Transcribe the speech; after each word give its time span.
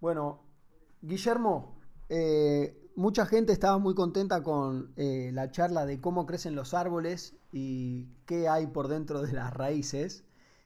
Bueno, 0.00 0.42
Guillermo, 1.02 1.78
eh, 2.08 2.90
mucha 2.96 3.26
gente 3.26 3.52
estaba 3.52 3.78
muy 3.78 3.94
contenta 3.94 4.42
con 4.42 4.92
eh, 4.96 5.30
la 5.32 5.50
charla 5.50 5.86
de 5.86 6.00
cómo 6.00 6.26
crecen 6.26 6.54
los 6.54 6.74
árboles 6.74 7.34
y 7.52 8.06
qué 8.26 8.48
hay 8.48 8.66
por 8.66 8.88
dentro 8.88 9.22
de 9.22 9.32
las 9.32 9.52
raíces. 9.54 10.24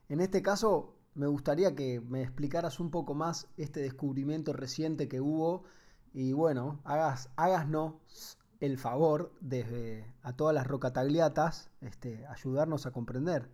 En 0.08 0.20
este 0.20 0.42
caso, 0.42 0.96
me 1.14 1.26
gustaría 1.26 1.74
que 1.74 2.00
me 2.00 2.22
explicaras 2.22 2.80
un 2.80 2.90
poco 2.90 3.14
más 3.14 3.48
este 3.56 3.80
descubrimiento 3.80 4.52
reciente 4.52 5.08
que 5.08 5.20
hubo 5.20 5.64
y 6.12 6.32
bueno, 6.32 6.80
hagas, 6.84 7.30
hágasnos 7.36 8.38
el 8.60 8.78
favor 8.78 9.32
desde 9.40 10.12
a 10.22 10.34
todas 10.34 10.54
las 10.54 10.66
rocatagliatas, 10.66 11.70
este, 11.80 12.26
ayudarnos 12.26 12.86
a 12.86 12.92
comprender 12.92 13.48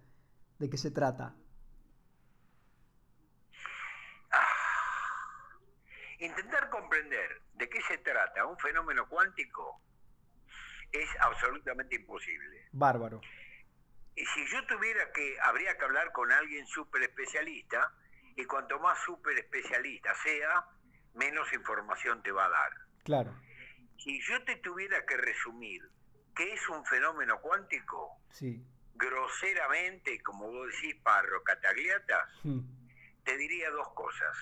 de 0.58 0.70
qué 0.70 0.79
se 0.79 0.90
trata. 0.90 1.34
Ah, 4.32 4.56
intentar 6.19 6.71
comprender 6.71 7.43
de 7.54 7.68
qué 7.68 7.81
se 7.82 7.99
trata 7.99 8.45
un 8.46 8.59
fenómeno 8.59 9.09
cuántico 9.09 9.81
es 10.93 11.09
absolutamente 11.21 11.96
imposible. 11.96 12.68
Bárbaro. 12.73 13.21
Y 14.14 14.25
si 14.25 14.46
yo 14.46 14.64
tuviera 14.67 15.13
que, 15.13 15.37
habría 15.43 15.76
que 15.76 15.85
hablar 15.85 16.11
con 16.13 16.31
alguien 16.32 16.67
súper 16.67 17.03
especialista, 17.03 17.93
y 18.35 18.45
cuanto 18.45 18.79
más 18.81 18.99
súper 19.04 19.39
especialista 19.39 20.14
sea, 20.23 20.64
menos 21.14 21.53
información 21.53 22.23
te 22.23 22.31
va 22.32 22.46
a 22.46 22.51
dar. 22.51 22.71
Claro. 23.04 23.35
Si 23.98 24.21
yo 24.23 24.43
te 24.45 24.57
tuviera 24.57 25.04
que 25.07 25.17
resumir 25.17 25.82
qué 26.35 26.53
es 26.53 26.68
un 26.68 26.85
fenómeno 26.87 27.40
cuántico, 27.40 28.21
sí. 28.31 28.62
groseramente, 28.95 30.23
como 30.23 30.51
vos 30.51 30.68
decís, 30.73 30.95
parro 31.03 31.43
catagliatas, 31.43 32.28
Hmm. 32.42 32.61
te 33.25 33.37
diría 33.37 33.70
dos 33.70 33.89
cosas. 33.95 34.37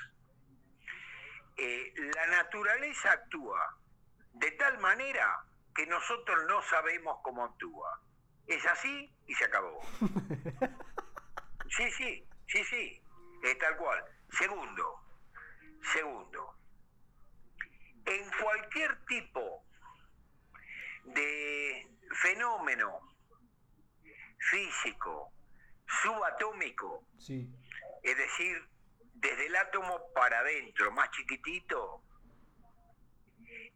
Eh, 1.57 1.93
la 2.15 2.27
naturaleza 2.27 3.13
actúa 3.13 3.79
de 4.33 4.51
tal 4.53 4.79
manera 4.79 5.45
que 5.75 5.87
nosotros 5.87 6.39
no 6.49 6.63
sabemos 6.63 7.19
cómo 7.23 7.45
actúa. 7.45 8.01
Es 8.47 8.65
así 8.67 9.11
y 9.27 9.35
se 9.35 9.45
acabó. 9.45 9.81
Sí, 11.77 11.91
sí, 11.93 12.25
sí, 12.47 12.63
sí, 12.65 13.03
es 13.43 13.59
tal 13.59 13.77
cual. 13.77 14.05
Segundo, 14.39 15.01
segundo, 15.93 16.57
en 18.05 18.31
cualquier 18.41 19.05
tipo 19.07 19.65
de 21.05 21.89
fenómeno 22.23 23.01
físico, 24.51 25.33
subatómico, 26.03 27.05
Sí. 27.19 27.51
es 28.05 28.17
decir, 28.17 28.63
desde 29.25 29.47
el 29.47 29.57
átomo 29.57 30.13
para 30.13 30.41
adentro, 30.41 30.93
más 30.93 31.11
chiquitito, 31.13 32.03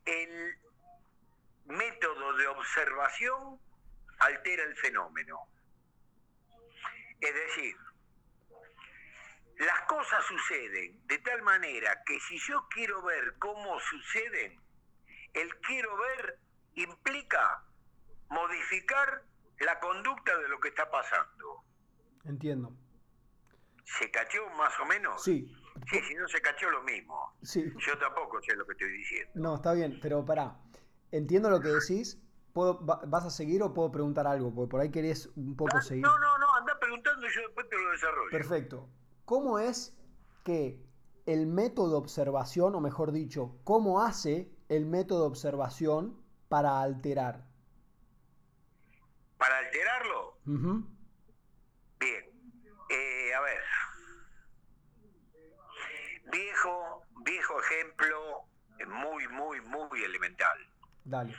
el 0.04 0.58
método 1.64 2.34
de 2.34 2.46
observación 2.48 3.58
altera 4.18 4.62
el 4.64 4.76
fenómeno. 4.76 5.38
Es 7.18 7.34
decir, 7.34 7.76
las 9.56 9.80
cosas 9.86 10.22
suceden 10.26 11.06
de 11.06 11.18
tal 11.18 11.40
manera 11.40 12.02
que 12.04 12.20
si 12.20 12.38
yo 12.40 12.68
quiero 12.68 13.02
ver 13.02 13.38
cómo 13.38 13.80
suceden, 13.80 14.60
el 15.32 15.56
quiero 15.60 15.96
ver 15.96 16.38
implica 16.74 17.64
modificar 18.28 19.22
la 19.60 19.80
conducta 19.80 20.36
de 20.36 20.48
lo 20.48 20.60
que 20.60 20.68
está 20.68 20.90
pasando. 20.90 21.64
Entiendo. 22.26 22.76
¿Se 23.98 24.10
cachó 24.10 24.38
más 24.56 24.72
o 24.80 24.84
menos? 24.86 25.22
Sí. 25.22 25.50
Sí, 25.90 26.00
si 26.06 26.14
no 26.14 26.28
se 26.28 26.40
cachó 26.42 26.68
lo 26.70 26.82
mismo. 26.82 27.18
Sí. 27.42 27.72
Yo 27.78 27.96
tampoco 27.98 28.40
sé 28.42 28.54
lo 28.54 28.66
que 28.66 28.72
estoy 28.72 28.90
diciendo. 28.92 29.32
No, 29.34 29.54
está 29.56 29.72
bien, 29.72 29.98
pero 30.02 30.24
pará. 30.24 30.58
Entiendo 31.10 31.48
lo 31.48 31.60
que 31.60 31.68
decís. 31.68 32.18
¿Puedo, 32.52 32.84
va- 32.84 33.00
¿Vas 33.06 33.24
a 33.24 33.30
seguir 33.30 33.62
o 33.62 33.72
puedo 33.72 33.90
preguntar 33.92 34.26
algo? 34.26 34.52
Porque 34.54 34.70
por 34.70 34.80
ahí 34.80 34.90
querés 34.90 35.30
un 35.36 35.56
poco 35.56 35.76
Ah, 35.76 35.80
seguir. 35.80 36.02
No, 36.04 36.18
no, 36.18 36.38
no, 36.38 36.54
anda 36.56 36.78
preguntando 36.78 37.26
y 37.26 37.30
yo 37.30 37.40
después 37.42 37.68
te 37.68 37.76
lo 37.76 37.90
desarrollo. 37.92 38.30
Perfecto. 38.30 38.88
¿Cómo 39.24 39.58
es 39.58 39.96
que 40.44 40.82
el 41.26 41.46
método 41.46 41.90
de 41.90 41.96
observación, 41.96 42.74
o 42.74 42.80
mejor 42.80 43.12
dicho, 43.12 43.58
cómo 43.64 44.02
hace 44.02 44.50
el 44.68 44.86
método 44.86 45.22
de 45.22 45.26
observación 45.28 46.20
para 46.48 46.82
alterar? 46.82 47.46
Para 49.38 49.58
alterarlo, 49.58 50.38
bien. 50.44 50.84
Eh, 52.90 53.34
a 53.34 53.40
ver. 53.42 53.58
Viejo, 56.30 57.02
viejo 57.24 57.60
ejemplo, 57.60 58.42
eh, 58.78 58.86
muy, 58.86 59.26
muy, 59.28 59.60
muy 59.62 60.04
elemental. 60.04 60.58
Dale. 61.04 61.34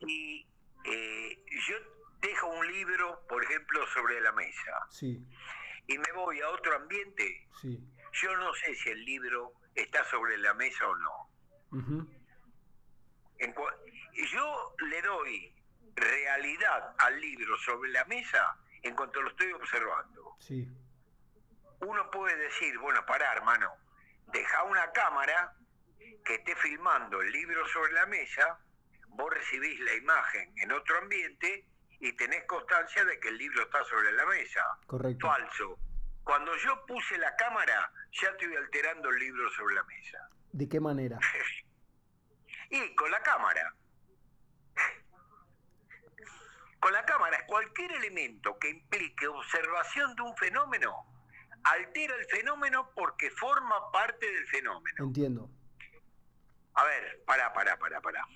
Si 0.00 0.46
eh, 0.84 1.44
yo 1.68 1.76
dejo 2.20 2.46
un 2.48 2.66
libro, 2.66 3.24
por 3.28 3.42
ejemplo, 3.44 3.84
sobre 3.88 4.20
la 4.20 4.32
mesa 4.32 4.72
Sí, 4.90 5.26
y 5.88 5.98
me 5.98 6.12
voy 6.14 6.40
a 6.40 6.48
otro 6.50 6.76
ambiente, 6.76 7.48
sí. 7.60 7.80
yo 8.12 8.36
no 8.36 8.54
sé 8.54 8.74
si 8.76 8.90
el 8.90 9.04
libro 9.04 9.52
está 9.74 10.04
sobre 10.04 10.38
la 10.38 10.54
mesa 10.54 10.86
o 10.88 10.94
no. 10.96 12.08
En 13.38 13.54
cua- 13.54 13.74
yo 14.32 14.74
le 14.88 15.02
doy 15.02 15.54
realidad 15.96 16.94
al 16.98 17.20
libro 17.20 17.56
sobre 17.58 17.90
la 17.90 18.04
mesa 18.04 18.56
en 18.82 18.94
cuanto 18.94 19.20
lo 19.20 19.30
estoy 19.30 19.52
observando. 19.52 20.36
Sí, 20.38 20.68
Uno 21.80 22.08
puede 22.12 22.36
decir, 22.36 22.78
bueno, 22.78 23.04
pará, 23.04 23.32
hermano, 23.32 23.72
deja 24.32 24.62
una 24.64 24.90
cámara 24.92 25.54
que 26.24 26.34
esté 26.34 26.54
filmando 26.56 27.20
el 27.20 27.30
libro 27.30 27.66
sobre 27.68 27.92
la 27.92 28.06
mesa, 28.06 28.58
vos 29.08 29.32
recibís 29.32 29.78
la 29.80 29.94
imagen 29.94 30.52
en 30.58 30.72
otro 30.72 30.98
ambiente 30.98 31.66
y 32.00 32.12
tenés 32.14 32.44
constancia 32.46 33.04
de 33.04 33.18
que 33.20 33.28
el 33.28 33.38
libro 33.38 33.62
está 33.62 33.84
sobre 33.84 34.12
la 34.12 34.26
mesa. 34.26 34.64
correcto. 34.86 35.26
Falso. 35.26 35.78
Cuando 36.24 36.56
yo 36.56 36.86
puse 36.86 37.18
la 37.18 37.34
cámara, 37.36 37.92
ya 38.12 38.28
estoy 38.28 38.54
alterando 38.54 39.08
el 39.10 39.18
libro 39.18 39.50
sobre 39.50 39.74
la 39.74 39.82
mesa. 39.84 40.28
¿De 40.52 40.68
qué 40.68 40.80
manera? 40.80 41.18
Y 42.70 42.94
con 42.94 43.10
la 43.10 43.22
cámara. 43.22 43.74
Con 46.80 46.90
la 46.90 47.04
cámara, 47.04 47.44
cualquier 47.46 47.92
elemento 47.92 48.58
que 48.58 48.70
implique 48.70 49.28
observación 49.28 50.16
de 50.16 50.22
un 50.22 50.34
fenómeno 50.38 51.04
altera 51.64 52.14
el 52.16 52.26
fenómeno 52.26 52.90
porque 52.94 53.30
forma 53.30 53.90
parte 53.90 54.30
del 54.30 54.46
fenómeno. 54.48 55.04
Entiendo. 55.04 55.50
A 56.74 56.84
ver, 56.84 57.22
pará, 57.26 57.52
pará, 57.52 57.78
pará, 57.78 58.00
pará. 58.00 58.26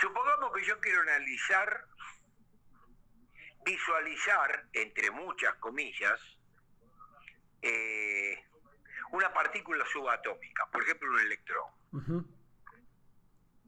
Supongamos 0.00 0.52
que 0.54 0.64
yo 0.64 0.78
quiero 0.80 1.00
analizar, 1.02 1.84
visualizar, 3.64 4.66
entre 4.72 5.10
muchas 5.10 5.54
comillas, 5.56 6.20
eh, 7.62 8.44
una 9.12 9.32
partícula 9.32 9.84
subatómica, 9.92 10.66
por 10.70 10.82
ejemplo 10.82 11.10
un 11.10 11.20
electrón. 11.20 12.36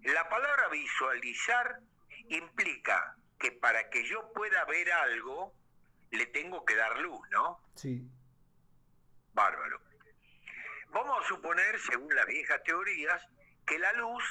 La 0.02 0.28
palabra 0.28 0.68
visualizar 0.68 1.80
implica 2.28 3.16
que 3.38 3.52
para 3.52 3.88
que 3.90 4.06
yo 4.06 4.32
pueda 4.32 4.64
ver 4.66 4.92
algo, 4.92 5.54
le 6.10 6.26
tengo 6.26 6.64
que 6.64 6.74
dar 6.76 6.98
luz, 6.98 7.20
¿no? 7.30 7.60
Sí, 7.74 8.08
Bárbaro. 9.34 9.80
Vamos 10.90 11.24
a 11.24 11.28
suponer, 11.28 11.78
según 11.80 12.14
las 12.14 12.26
viejas 12.26 12.62
teorías, 12.64 13.22
que 13.66 13.78
la 13.78 13.92
luz 13.92 14.24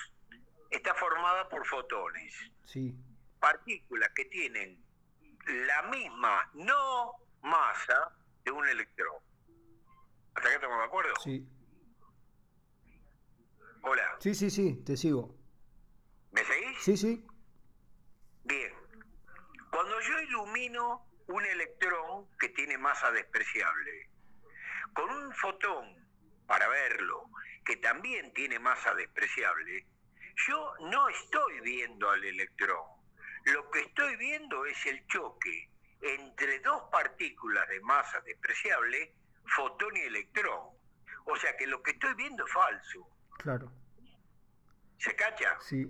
está 0.72 0.94
formada 0.96 1.48
por 1.50 1.66
fotones, 1.66 2.34
sí, 2.66 2.94
partículas 3.40 4.10
que 4.16 4.26
tienen 4.26 4.84
la 5.68 5.84
misma 5.84 6.50
no 6.56 7.14
masa 7.44 8.12
de 8.44 8.52
un 8.52 8.68
electrón. 8.68 9.16
¿Hasta 10.34 10.50
acá 10.50 10.56
estamos 10.56 10.78
de 10.80 10.84
acuerdo? 10.86 11.14
sí. 11.24 11.48
Hola, 13.84 14.18
Sí, 14.20 14.36
sí, 14.36 14.50
sí, 14.50 14.76
te 14.84 14.98
sigo. 14.98 15.34
¿me 16.32 16.44
seguís? 16.44 16.78
Sí, 16.84 16.98
sí. 16.98 17.26
Bien. 18.44 18.74
Cuando 19.72 20.02
yo 20.02 20.20
ilumino 20.20 21.07
un 21.28 21.46
electrón 21.46 22.28
que 22.40 22.50
tiene 22.50 22.78
masa 22.78 23.12
despreciable, 23.12 24.10
con 24.94 25.10
un 25.10 25.34
fotón 25.34 26.08
para 26.48 26.68
verlo 26.68 27.30
que 27.66 27.76
también 27.78 28.34
tiene 28.34 28.60
masa 28.60 28.94
despreciable, 28.96 29.86
yo 30.48 30.74
no 30.92 31.10
estoy 31.10 31.60
viendo 31.62 32.10
al 32.10 32.24
electrón. 32.24 32.86
Lo 33.46 33.70
que 33.72 33.82
estoy 33.82 34.16
viendo 34.16 34.66
es 34.66 34.86
el 34.86 35.06
choque 35.08 35.70
entre 36.02 36.60
dos 36.60 36.84
partículas 36.92 37.68
de 37.68 37.82
masa 37.82 38.22
despreciable, 38.22 39.14
fotón 39.56 39.98
y 39.98 40.02
electrón. 40.02 40.70
O 41.26 41.36
sea 41.36 41.58
que 41.58 41.68
lo 41.68 41.82
que 41.84 41.92
estoy 41.92 42.14
viendo 42.14 42.46
es 42.46 42.54
falso. 42.54 43.10
Claro. 43.38 43.72
¿Se 44.98 45.16
cacha? 45.16 45.58
Sí, 45.62 45.86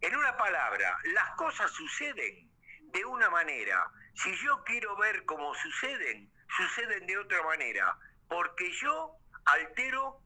En 0.00 0.16
una 0.16 0.36
palabra, 0.36 0.98
las 1.14 1.30
cosas 1.32 1.70
suceden 1.72 2.49
de 2.92 3.04
una 3.04 3.30
manera. 3.30 3.90
Si 4.14 4.30
yo 4.44 4.62
quiero 4.64 4.96
ver 4.96 5.24
cómo 5.24 5.54
suceden, 5.54 6.30
suceden 6.56 7.06
de 7.06 7.18
otra 7.18 7.42
manera, 7.44 7.96
porque 8.28 8.70
yo 8.82 9.12
altero 9.44 10.20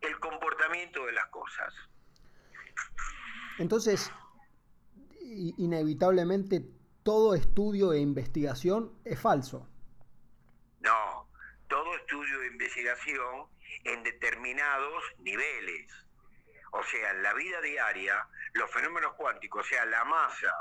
el 0.00 0.18
comportamiento 0.20 1.06
de 1.06 1.12
las 1.12 1.26
cosas. 1.28 1.74
Entonces, 3.58 4.12
inevitablemente 5.20 6.62
todo 7.02 7.34
estudio 7.34 7.92
e 7.92 7.98
investigación 7.98 8.92
es 9.04 9.20
falso. 9.20 9.68
No, 10.80 11.28
todo 11.68 11.96
estudio 11.96 12.42
e 12.42 12.46
investigación 12.48 13.46
en 13.84 14.02
determinados 14.02 15.02
niveles. 15.20 15.92
O 16.72 16.82
sea, 16.84 17.10
en 17.12 17.22
la 17.22 17.32
vida 17.34 17.60
diaria, 17.62 18.28
los 18.52 18.70
fenómenos 18.70 19.14
cuánticos, 19.14 19.64
o 19.64 19.68
sea, 19.68 19.86
la 19.86 20.04
masa 20.04 20.52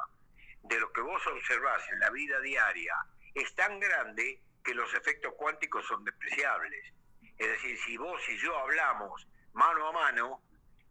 de 0.68 0.80
lo 0.80 0.92
que 0.92 1.02
vos 1.02 1.26
observás 1.28 1.82
en 1.92 2.00
la 2.00 2.10
vida 2.10 2.40
diaria 2.42 2.96
es 3.34 3.54
tan 3.56 3.80
grande 3.80 4.42
que 4.64 4.74
los 4.74 4.94
efectos 4.94 5.34
cuánticos 5.38 5.86
son 5.86 6.04
despreciables. 6.04 6.94
Es 7.38 7.48
decir, 7.48 7.78
si 7.86 7.98
vos 7.98 8.22
y 8.30 8.38
yo 8.38 8.58
hablamos 8.58 9.28
mano 9.54 9.88
a 9.88 9.92
mano, 9.92 10.42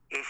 es 0.08 0.26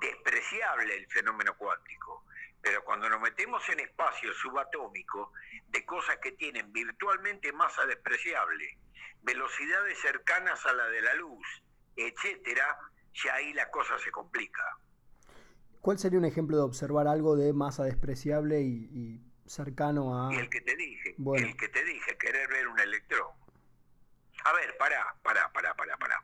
despreciable 0.00 0.96
el 0.96 1.06
fenómeno 1.08 1.56
cuántico. 1.56 2.24
Pero 2.60 2.82
cuando 2.84 3.08
nos 3.08 3.20
metemos 3.20 3.66
en 3.68 3.80
espacios 3.80 4.36
subatómicos 4.36 5.30
de 5.68 5.84
cosas 5.84 6.18
que 6.18 6.32
tienen 6.32 6.72
virtualmente 6.72 7.52
masa 7.52 7.86
despreciable, 7.86 8.78
velocidades 9.22 9.98
cercanas 10.00 10.64
a 10.66 10.72
la 10.72 10.88
de 10.88 11.02
la 11.02 11.14
luz, 11.14 11.46
etcétera, 11.96 12.78
ya 13.12 13.34
ahí 13.34 13.52
la 13.52 13.70
cosa 13.70 13.98
se 13.98 14.10
complica. 14.10 14.78
¿Cuál 15.80 15.98
sería 15.98 16.18
un 16.18 16.24
ejemplo 16.24 16.56
de 16.56 16.62
observar 16.62 17.06
algo 17.06 17.36
de 17.36 17.52
masa 17.52 17.84
despreciable 17.84 18.60
y, 18.60 19.20
cercano 19.46 20.28
a...? 20.28 20.34
el 20.34 20.50
que 20.50 20.60
te 20.60 20.76
dije, 20.76 21.14
el 21.36 21.56
que 21.56 21.68
te 21.68 21.84
dije, 21.84 22.18
querer 22.18 22.48
ver 22.48 22.68
un 22.68 22.78
electrón. 22.78 23.28
A 24.44 24.52
ver, 24.52 24.76
pará, 24.76 25.14
pará, 25.22 25.50
pará, 25.52 25.74
pará, 25.74 25.96
pará. 25.96 26.22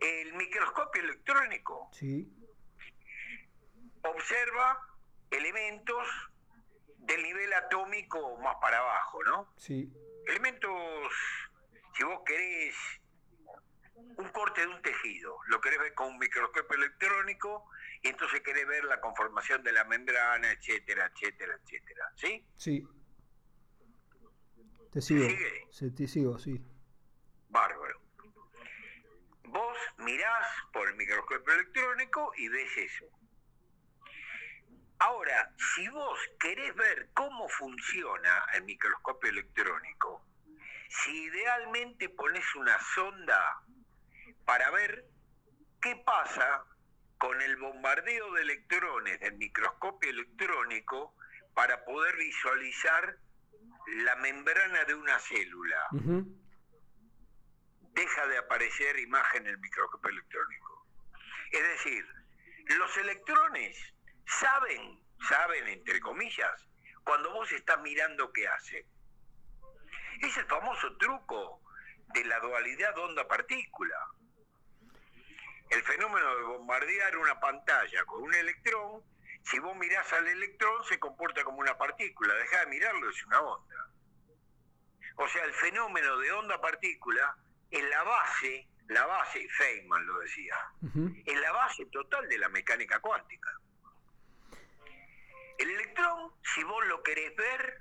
El 0.00 0.34
microscopio 0.34 1.02
electrónico 1.02 1.88
sí. 1.92 2.28
observa 4.02 4.80
elementos 5.30 6.06
del 6.98 7.22
nivel 7.22 7.52
atómico 7.52 8.36
más 8.38 8.56
para 8.60 8.78
abajo, 8.78 9.22
¿no? 9.24 9.52
Sí. 9.56 9.92
Elementos, 10.26 10.70
si 11.96 12.04
vos 12.04 12.20
querés 12.26 12.74
un 13.94 14.28
corte 14.30 14.62
de 14.62 14.66
un 14.68 14.82
tejido, 14.82 15.36
lo 15.46 15.60
querés 15.60 15.78
ver 15.78 15.94
con 15.94 16.08
un 16.08 16.18
microscopio 16.18 16.76
electrónico 16.76 17.64
y 18.02 18.08
entonces 18.08 18.40
querés 18.40 18.66
ver 18.66 18.84
la 18.84 19.00
conformación 19.00 19.62
de 19.62 19.72
la 19.72 19.84
membrana, 19.84 20.50
etcétera, 20.50 21.10
etcétera, 21.14 21.54
etcétera. 21.62 22.12
¿Sí? 22.16 22.44
Sí. 22.56 22.88
Te 24.92 25.00
sigo. 25.00 25.26
Sí, 25.70 25.90
te 25.92 26.08
sigo, 26.08 26.38
sí. 26.38 26.60
Bárbaro. 27.48 28.00
Vos 29.44 29.78
mirás 29.98 30.46
por 30.72 30.88
el 30.88 30.96
microscopio 30.96 31.54
electrónico 31.54 32.32
y 32.36 32.48
ves 32.48 32.76
eso. 32.76 33.06
Ahora, 34.98 35.52
si 35.74 35.88
vos 35.88 36.18
querés 36.38 36.74
ver 36.74 37.10
cómo 37.14 37.48
funciona 37.48 38.46
el 38.54 38.64
microscopio 38.64 39.30
electrónico, 39.30 40.24
si 40.88 41.24
idealmente 41.24 42.08
pones 42.08 42.44
una 42.54 42.78
sonda 42.94 43.62
para 44.44 44.70
ver 44.70 45.06
qué 45.80 45.96
pasa 46.04 46.64
con 47.22 47.40
el 47.40 47.54
bombardeo 47.54 48.32
de 48.32 48.42
electrones 48.42 49.20
del 49.20 49.34
microscopio 49.34 50.10
electrónico 50.10 51.14
para 51.54 51.84
poder 51.84 52.16
visualizar 52.16 53.16
la 54.04 54.16
membrana 54.16 54.84
de 54.86 54.96
una 54.96 55.16
célula. 55.20 55.86
Deja 57.94 58.26
de 58.26 58.38
aparecer 58.38 58.98
imagen 58.98 59.42
en 59.46 59.50
el 59.50 59.58
microscopio 59.58 60.10
electrónico. 60.10 60.84
Es 61.52 61.62
decir, 61.62 62.04
los 62.66 62.96
electrones 62.96 63.78
saben, 64.26 65.00
saben 65.28 65.68
entre 65.68 66.00
comillas, 66.00 66.66
cuando 67.04 67.32
vos 67.34 67.52
estás 67.52 67.80
mirando 67.82 68.32
qué 68.32 68.48
hace. 68.48 68.84
Es 70.22 70.36
el 70.38 70.46
famoso 70.46 70.96
truco 70.96 71.62
de 72.14 72.24
la 72.24 72.40
dualidad 72.40 72.98
onda-partícula. 72.98 74.08
El 75.72 75.82
fenómeno 75.84 76.36
de 76.36 76.42
bombardear 76.42 77.16
una 77.16 77.40
pantalla 77.40 78.04
con 78.04 78.22
un 78.22 78.34
electrón, 78.34 79.02
si 79.42 79.58
vos 79.58 79.74
mirás 79.74 80.12
al 80.12 80.28
electrón 80.28 80.84
se 80.84 80.98
comporta 80.98 81.42
como 81.44 81.60
una 81.60 81.78
partícula, 81.78 82.34
deja 82.34 82.60
de 82.60 82.66
mirarlo, 82.66 83.08
es 83.08 83.24
una 83.24 83.40
onda. 83.40 83.88
O 85.16 85.26
sea, 85.28 85.42
el 85.44 85.52
fenómeno 85.54 86.18
de 86.18 86.30
onda-partícula 86.30 87.38
es 87.70 87.82
la 87.84 88.02
base, 88.02 88.68
la 88.88 89.06
base, 89.06 89.48
Feynman 89.48 90.06
lo 90.06 90.18
decía, 90.18 90.56
es 91.24 91.40
la 91.40 91.52
base 91.52 91.86
total 91.86 92.28
de 92.28 92.36
la 92.36 92.50
mecánica 92.50 93.00
cuántica. 93.00 93.50
El 95.58 95.70
electrón, 95.70 96.34
si 96.54 96.62
vos 96.64 96.86
lo 96.86 97.02
querés 97.02 97.34
ver, 97.34 97.80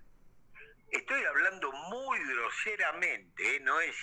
estoy 0.92 1.26
hablando 1.26 1.74
muy 1.74 2.20
groseramente, 2.24 3.58
¿eh? 3.58 3.60
no 3.60 3.82
es 3.82 3.98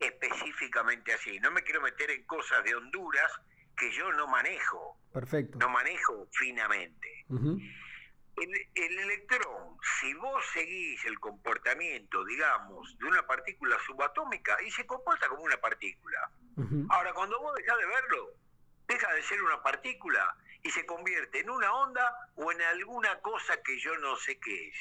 específicamente 0.00 1.12
así. 1.12 1.38
No 1.40 1.50
me 1.50 1.62
quiero 1.62 1.80
meter 1.82 2.10
en 2.10 2.24
cosas 2.24 2.64
de 2.64 2.74
Honduras 2.74 3.30
que 3.76 3.92
yo 3.92 4.10
no 4.12 4.26
manejo. 4.26 4.98
Perfecto. 5.12 5.58
No 5.58 5.68
manejo 5.68 6.26
finamente. 6.32 7.26
el, 8.36 8.98
electrón, 8.98 9.76
si 10.00 10.14
vos 10.14 10.42
seguís 10.52 11.04
el 11.04 11.20
comportamiento, 11.20 12.24
digamos, 12.24 12.98
de 12.98 13.06
una 13.06 13.26
partícula 13.26 13.76
subatómica, 13.86 14.56
y 14.66 14.70
se 14.70 14.86
comporta 14.86 15.28
como 15.28 15.42
una 15.42 15.58
partícula. 15.58 16.30
Ahora, 16.90 17.12
cuando 17.14 17.40
vos 17.40 17.54
dejás 17.54 17.78
de 17.78 17.86
verlo, 17.86 18.34
deja 18.86 19.12
de 19.14 19.22
ser 19.22 19.42
una 19.42 19.62
partícula 19.62 20.36
y 20.62 20.70
se 20.70 20.84
convierte 20.84 21.40
en 21.40 21.48
una 21.48 21.72
onda 21.72 22.12
o 22.34 22.52
en 22.52 22.60
alguna 22.60 23.18
cosa 23.20 23.56
que 23.62 23.78
yo 23.78 23.96
no 23.98 24.16
sé 24.16 24.38
qué 24.38 24.68
es. 24.68 24.76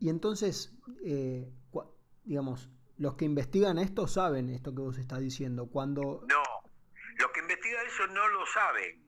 Y 0.00 0.08
entonces, 0.08 0.72
eh, 1.04 1.50
digamos, 2.30 2.70
los 2.96 3.16
que 3.16 3.24
investigan 3.24 3.76
esto 3.78 4.06
saben 4.06 4.50
esto 4.50 4.72
que 4.72 4.82
vos 4.82 4.98
estás 4.98 5.18
diciendo. 5.18 5.66
Cuando... 5.66 6.22
No, 6.28 6.42
los 7.16 7.30
que 7.32 7.40
investigan 7.40 7.84
eso 7.84 8.06
no 8.06 8.28
lo 8.28 8.46
saben. 8.46 9.04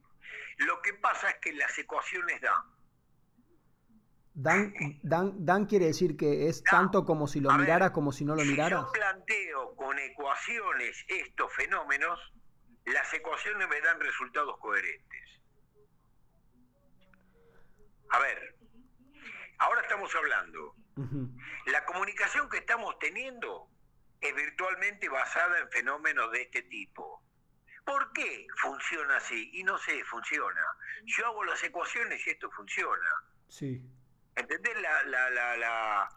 Lo 0.59 0.83
que 0.83 0.93
pasa 0.95 1.31
es 1.31 1.37
que 1.41 1.53
las 1.53 1.79
ecuaciones 1.79 2.41
dan. 2.41 2.65
Dan, 4.35 4.75
dan, 5.05 5.45
dan 5.47 5.67
quiere 5.67 5.87
decir 5.87 6.17
que 6.17 6.49
es 6.49 6.65
tanto 6.65 7.05
como 7.05 7.29
si 7.29 7.39
lo 7.39 7.53
miraras 7.53 7.93
como 7.93 8.11
si 8.11 8.25
no 8.25 8.35
lo 8.35 8.45
miraras. 8.45 8.81
Si 8.81 8.87
yo 8.87 8.93
planteo 8.93 9.77
con 9.77 9.97
ecuaciones 10.01 11.05
estos 11.07 11.53
fenómenos, 11.55 12.19
las 12.87 13.15
ecuaciones 13.15 13.69
me 13.69 13.81
dan 13.83 14.01
resultados 14.01 14.59
coherentes. 14.59 15.29
A 18.11 18.19
ver, 18.19 18.57
ahora 19.59 19.81
estamos 19.83 20.13
hablando. 20.17 20.75
La 21.67 21.85
comunicación 21.85 22.49
que 22.49 22.59
estamos 22.59 22.99
teniendo 22.99 23.69
es 24.21 24.35
virtualmente 24.35 25.09
basada 25.09 25.59
en 25.59 25.71
fenómenos 25.71 26.31
de 26.33 26.43
este 26.43 26.63
tipo. 26.63 27.23
¿Por 27.85 28.13
qué 28.13 28.47
funciona 28.61 29.17
así? 29.17 29.51
Y 29.55 29.65
no 29.65 29.79
sé, 29.79 30.05
funciona. 30.05 30.63
Yo 31.05 31.27
hago 31.27 31.45
las 31.45 31.63
ecuaciones 31.65 32.25
y 32.27 32.31
esto 32.31 32.51
funciona. 32.51 33.11
Sí. 33.49 33.83
¿Entendés 34.37 34.81
la, 34.81 35.03
la, 35.05 35.31
la, 35.31 35.57
la... 35.57 36.17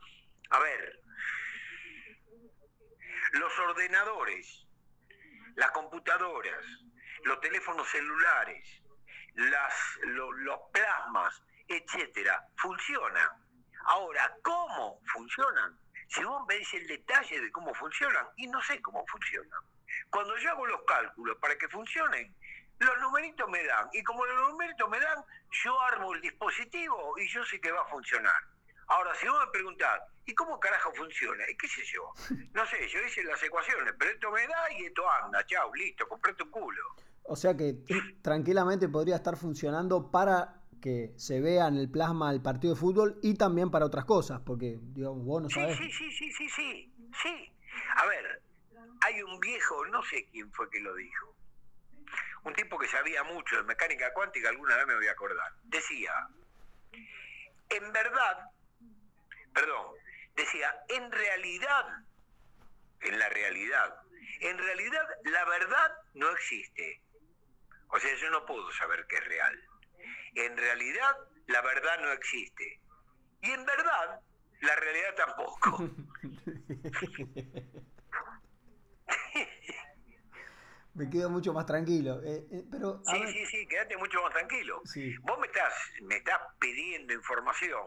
A 0.51 0.59
ver, 0.59 0.99
los 3.33 3.59
ordenadores 3.59 4.65
las 5.55 5.71
computadoras, 5.71 6.63
los 7.23 7.39
teléfonos 7.39 7.87
celulares, 7.89 8.81
las, 9.35 9.73
los 10.03 10.59
plasmas, 10.71 11.41
etcétera, 11.67 12.47
funcionan. 12.57 13.44
Ahora, 13.85 14.35
¿cómo 14.43 14.99
funcionan? 15.13 15.77
Si 16.07 16.23
vos 16.23 16.45
veis 16.47 16.73
el 16.73 16.87
detalle 16.87 17.41
de 17.41 17.51
cómo 17.51 17.73
funcionan, 17.73 18.27
y 18.37 18.47
no 18.47 18.61
sé 18.63 18.81
cómo 18.81 19.05
funcionan. 19.07 19.59
Cuando 20.09 20.37
yo 20.37 20.51
hago 20.51 20.65
los 20.65 20.81
cálculos 20.83 21.37
para 21.39 21.57
que 21.57 21.67
funcionen, 21.69 22.35
los 22.79 22.99
numeritos 22.99 23.49
me 23.49 23.63
dan, 23.65 23.89
y 23.93 24.03
como 24.03 24.25
los 24.25 24.49
numeritos 24.49 24.89
me 24.89 24.99
dan, 24.99 25.23
yo 25.63 25.79
armo 25.81 26.13
el 26.13 26.21
dispositivo 26.21 27.17
y 27.17 27.27
yo 27.29 27.43
sé 27.45 27.59
que 27.59 27.71
va 27.71 27.81
a 27.81 27.85
funcionar. 27.85 28.35
Ahora, 28.87 29.15
si 29.15 29.27
vos 29.27 29.39
me 29.45 29.51
preguntás, 29.51 30.01
¿y 30.25 30.35
cómo 30.35 30.59
carajo 30.59 30.91
funciona? 30.93 31.43
¿Y 31.49 31.57
qué 31.57 31.67
sé 31.67 31.83
yo? 31.85 32.13
No 32.53 32.65
sé, 32.67 32.87
yo 32.87 32.99
hice 33.01 33.23
las 33.23 33.41
ecuaciones, 33.41 33.93
pero 33.97 34.11
esto 34.11 34.31
me 34.31 34.45
da 34.47 34.71
y 34.73 34.85
esto 34.85 35.09
anda, 35.23 35.43
chao, 35.45 35.73
listo, 35.73 36.07
compré 36.07 36.33
tu 36.33 36.49
culo. 36.51 36.81
O 37.23 37.35
sea 37.35 37.57
que 37.57 37.75
tranquilamente 38.21 38.87
podría 38.87 39.15
estar 39.15 39.35
funcionando 39.37 40.11
para 40.11 40.61
que 40.85 41.13
se 41.17 41.41
vea 41.41 41.67
en 41.67 41.77
el 41.77 41.89
plasma 41.89 42.31
el 42.31 42.43
partido 42.43 42.75
de 42.75 42.79
fútbol 42.79 43.17
y 43.23 43.33
también 43.33 43.71
para 43.71 43.87
otras 43.87 44.05
cosas, 44.05 44.39
porque 44.45 44.77
digamos, 44.79 45.25
vos 45.25 45.41
no 45.41 45.49
sabés. 45.49 45.75
Sí, 45.77 45.91
sí, 45.91 46.11
sí, 46.11 46.31
sí, 46.31 46.47
sí, 46.47 46.93
sí. 47.23 47.51
A 47.95 48.05
ver, 48.05 48.43
hay 49.01 49.23
un 49.23 49.39
viejo, 49.39 49.83
no 49.87 50.03
sé 50.03 50.27
quién 50.31 50.51
fue 50.51 50.69
que 50.69 50.79
lo 50.81 50.93
dijo, 50.93 51.35
un 52.43 52.53
tipo 52.53 52.77
que 52.77 52.87
sabía 52.87 53.23
mucho 53.23 53.55
de 53.55 53.63
mecánica 53.63 54.13
cuántica, 54.13 54.49
alguna 54.49 54.75
vez 54.75 54.85
me 54.85 54.93
voy 54.93 55.07
a 55.07 55.13
acordar, 55.13 55.51
decía, 55.63 56.11
en 57.69 57.91
verdad, 57.91 58.51
perdón, 59.55 59.87
decía, 60.35 60.71
en 60.89 61.11
realidad, 61.11 61.85
en 63.01 63.17
la 63.17 63.29
realidad, 63.29 63.95
en 64.39 64.57
realidad 64.59 65.07
la 65.23 65.45
verdad 65.45 65.91
no 66.13 66.29
existe. 66.29 67.01
O 67.87 67.99
sea, 67.99 68.15
yo 68.17 68.29
no 68.29 68.45
puedo 68.45 68.71
saber 68.73 69.03
qué 69.09 69.15
es 69.15 69.25
real. 69.25 69.64
En 70.35 70.57
realidad 70.57 71.17
la 71.47 71.61
verdad 71.61 71.99
no 72.01 72.11
existe. 72.11 72.79
Y 73.41 73.51
en 73.51 73.65
verdad 73.65 74.21
la 74.61 74.75
realidad 74.75 75.15
tampoco. 75.15 75.89
me 80.95 81.09
quedo 81.09 81.29
mucho 81.29 81.53
más 81.53 81.65
tranquilo. 81.65 82.21
Eh, 82.23 82.45
eh, 82.51 82.63
pero, 82.71 83.01
sí, 83.05 83.21
sí, 83.27 83.45
sí, 83.45 83.67
quédate 83.67 83.97
mucho 83.97 84.21
más 84.21 84.31
tranquilo. 84.31 84.81
Vos 85.21 85.39
me 85.39 85.47
estás, 85.47 85.73
me 86.01 86.15
estás 86.15 86.39
pidiendo 86.59 87.13
información 87.13 87.83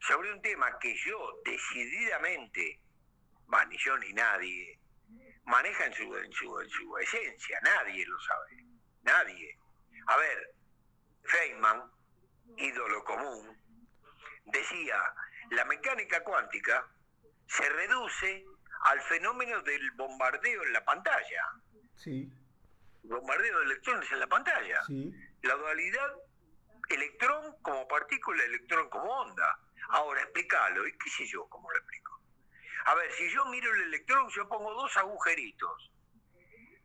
sobre 0.00 0.32
un 0.32 0.42
tema 0.42 0.78
que 0.80 0.94
yo 1.06 1.40
decididamente, 1.44 2.80
ni 3.70 3.78
yo 3.78 3.96
ni 3.98 4.12
nadie, 4.12 4.78
maneja 5.44 5.86
en 5.86 5.92
su, 5.94 6.16
en 6.16 6.32
su, 6.32 6.60
en 6.60 6.68
su 6.68 6.98
esencia, 6.98 7.58
nadie 7.62 8.04
lo 8.06 8.20
sabe, 8.20 8.64
nadie. 9.02 9.56
A 10.08 10.16
ver, 10.16 10.54
Feynman, 11.28 11.82
ídolo 12.56 13.04
común, 13.04 13.56
decía, 14.46 15.00
la 15.50 15.64
mecánica 15.64 16.22
cuántica 16.24 16.86
se 17.46 17.68
reduce 17.68 18.44
al 18.84 19.00
fenómeno 19.02 19.62
del 19.62 19.90
bombardeo 19.92 20.62
en 20.64 20.72
la 20.72 20.84
pantalla. 20.84 21.42
Sí 21.94 22.32
bombardeo 23.08 23.58
de 23.58 23.64
electrones 23.64 24.12
en 24.12 24.20
la 24.20 24.26
pantalla. 24.26 24.80
La 25.42 25.54
dualidad 25.54 26.12
electrón 26.90 27.56
como 27.62 27.86
partícula, 27.88 28.42
electrón 28.44 28.88
como 28.90 29.04
onda. 29.04 29.58
Ahora, 29.90 30.22
explícalo, 30.22 30.86
¿y 30.86 30.92
qué 30.92 31.10
sé 31.10 31.26
yo 31.26 31.46
cómo 31.48 31.70
lo 31.70 31.76
explico? 31.78 32.20
A 32.86 32.94
ver, 32.94 33.10
si 33.12 33.30
yo 33.30 33.44
miro 33.46 33.72
el 33.74 33.82
electrón, 33.82 34.28
yo 34.30 34.48
pongo 34.48 34.72
dos 34.74 34.96
agujeritos 34.96 35.90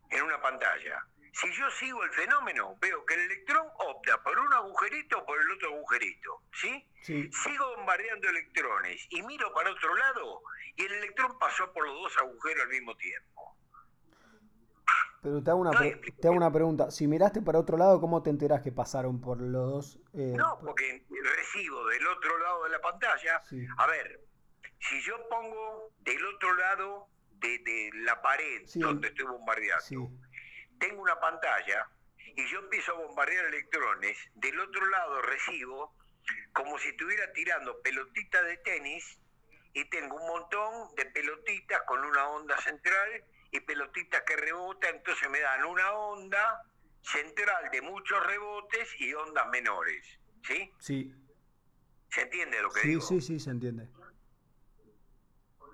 en 0.10 0.24
una 0.24 0.42
pantalla. 0.42 1.06
Si 1.34 1.52
yo 1.52 1.70
sigo 1.72 2.04
el 2.04 2.12
fenómeno, 2.12 2.78
veo 2.80 3.04
que 3.06 3.16
el 3.16 3.22
electrón 3.22 3.66
opta 3.80 4.22
por 4.24 4.38
un 4.38 4.54
agujerito 4.54 5.18
o 5.18 5.26
por 5.26 5.42
el 5.42 5.52
otro 5.52 5.74
agujerito. 5.74 6.42
¿sí? 6.54 6.88
¿sí? 7.02 7.30
Sigo 7.32 7.76
bombardeando 7.76 8.30
electrones 8.30 9.08
y 9.10 9.22
miro 9.24 9.52
para 9.54 9.72
otro 9.72 9.96
lado 9.96 10.42
y 10.76 10.86
el 10.86 10.94
electrón 10.94 11.38
pasó 11.40 11.72
por 11.74 11.88
los 11.88 11.96
dos 11.96 12.18
agujeros 12.20 12.64
al 12.64 12.70
mismo 12.70 12.96
tiempo. 12.96 13.58
Pero 15.24 15.42
te 15.42 15.50
hago, 15.50 15.62
una 15.62 15.72
te 15.72 16.28
hago 16.28 16.36
una 16.36 16.52
pregunta. 16.52 16.92
Si 16.92 17.08
miraste 17.08 17.42
para 17.42 17.58
otro 17.58 17.78
lado, 17.78 18.00
¿cómo 18.02 18.22
te 18.22 18.30
enterás 18.30 18.62
que 18.62 18.72
pasaron 18.72 19.22
por 19.22 19.40
los 19.40 19.72
dos? 19.72 20.00
Eh, 20.14 20.34
no, 20.36 20.60
porque 20.60 21.06
recibo 21.10 21.88
del 21.88 22.06
otro 22.08 22.38
lado 22.40 22.64
de 22.66 22.70
la 22.70 22.82
pantalla. 22.82 23.42
A 23.78 23.88
ver, 23.88 24.22
si 24.80 25.02
yo 25.02 25.16
pongo 25.30 25.94
del 26.00 26.26
otro 26.26 26.54
lado 26.56 27.08
de, 27.40 27.90
la 27.94 28.22
pared 28.22 28.64
donde 28.76 29.08
estoy 29.08 29.26
bombardeando, 29.26 30.12
tengo 30.84 31.02
una 31.02 31.20
pantalla 31.20 31.88
y 32.36 32.46
yo 32.48 32.60
empiezo 32.60 32.92
a 32.92 32.96
bombardear 32.96 33.46
electrones, 33.46 34.18
del 34.36 34.60
otro 34.60 34.86
lado 34.88 35.22
recibo 35.22 35.96
como 36.52 36.78
si 36.78 36.90
estuviera 36.90 37.32
tirando 37.34 37.82
pelotitas 37.82 38.44
de 38.46 38.58
tenis 38.58 39.20
y 39.74 39.86
tengo 39.90 40.16
un 40.16 40.28
montón 40.28 40.94
de 40.96 41.06
pelotitas 41.06 41.82
con 41.84 42.04
una 42.04 42.28
onda 42.28 42.58
central 42.58 43.24
y 43.52 43.60
pelotitas 43.62 44.24
que 44.24 44.36
rebotan, 44.36 44.96
entonces 44.96 45.30
me 45.30 45.40
dan 45.40 45.64
una 45.64 45.92
onda 45.94 46.62
central 47.02 47.70
de 47.72 47.82
muchos 47.82 48.26
rebotes 48.26 48.90
y 49.00 49.14
ondas 49.14 49.48
menores. 49.50 50.20
¿Sí? 50.46 50.72
Sí. 50.80 51.16
¿Se 52.10 52.22
entiende 52.22 52.62
lo 52.62 52.72
que 52.72 52.82
digo? 52.82 53.02
Sí, 53.02 53.22
sí, 53.22 53.28
sí, 53.28 53.40
se 53.40 53.50
entiende. 53.52 53.88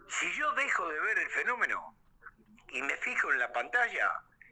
Si 0.07 0.31
yo 0.33 0.51
dejo 0.53 0.87
de 0.87 0.99
ver 0.99 1.19
el 1.19 1.29
fenómeno 1.29 1.95
y 2.69 2.81
me 2.81 2.95
fijo 2.97 3.31
en 3.31 3.39
la 3.39 3.51
pantalla, 3.51 4.09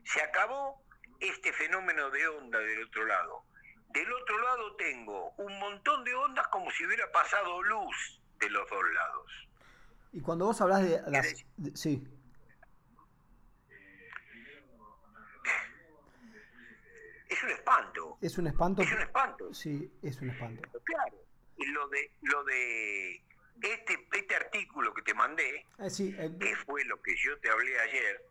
se 0.08 0.22
acabó 0.22 0.82
este 1.20 1.52
fenómeno 1.54 2.10
de 2.10 2.28
onda 2.28 2.60
del 2.60 2.84
otro 2.86 3.06
lado. 3.06 3.44
Del 3.90 4.12
otro 4.12 4.42
lado 4.42 4.76
tengo 4.76 5.32
un 5.38 5.60
montón 5.60 6.04
de 6.04 6.14
ondas 6.14 6.48
como 6.50 6.70
si 6.72 6.86
hubiera 6.86 7.12
pasado 7.12 7.62
luz 7.64 8.22
de 8.40 8.50
los 8.50 8.70
dos 8.70 8.84
lados. 8.94 9.32
Y 10.14 10.22
cuando 10.22 10.46
vos 10.46 10.62
hablas 10.62 10.84
de 10.84 11.02
las... 11.08 11.46
sí. 11.74 12.08
es 17.30 17.44
un 17.44 17.50
espanto. 17.50 18.18
Es 18.22 18.38
un 18.38 18.48
espanto. 18.48 18.82
Es 18.82 18.92
un 18.92 19.02
espanto. 19.02 19.54
Sí, 19.54 19.92
es 20.02 20.22
un 20.22 20.30
espanto. 20.30 20.70
Claro. 20.84 21.18
Y 21.58 21.66
lo 21.66 21.88
de, 21.90 22.12
lo 22.22 22.44
de 22.46 23.22
este, 23.62 24.08
este 24.14 24.36
artículo 24.36 24.94
que 24.94 25.02
te 25.02 25.14
mandé, 25.14 25.66
eh, 25.80 25.90
sí, 25.90 26.16
eh, 26.18 26.32
que 26.40 26.56
fue 26.56 26.86
lo 26.86 27.02
que 27.02 27.16
yo 27.18 27.38
te 27.40 27.50
hablé 27.50 27.80
ayer, 27.80 28.24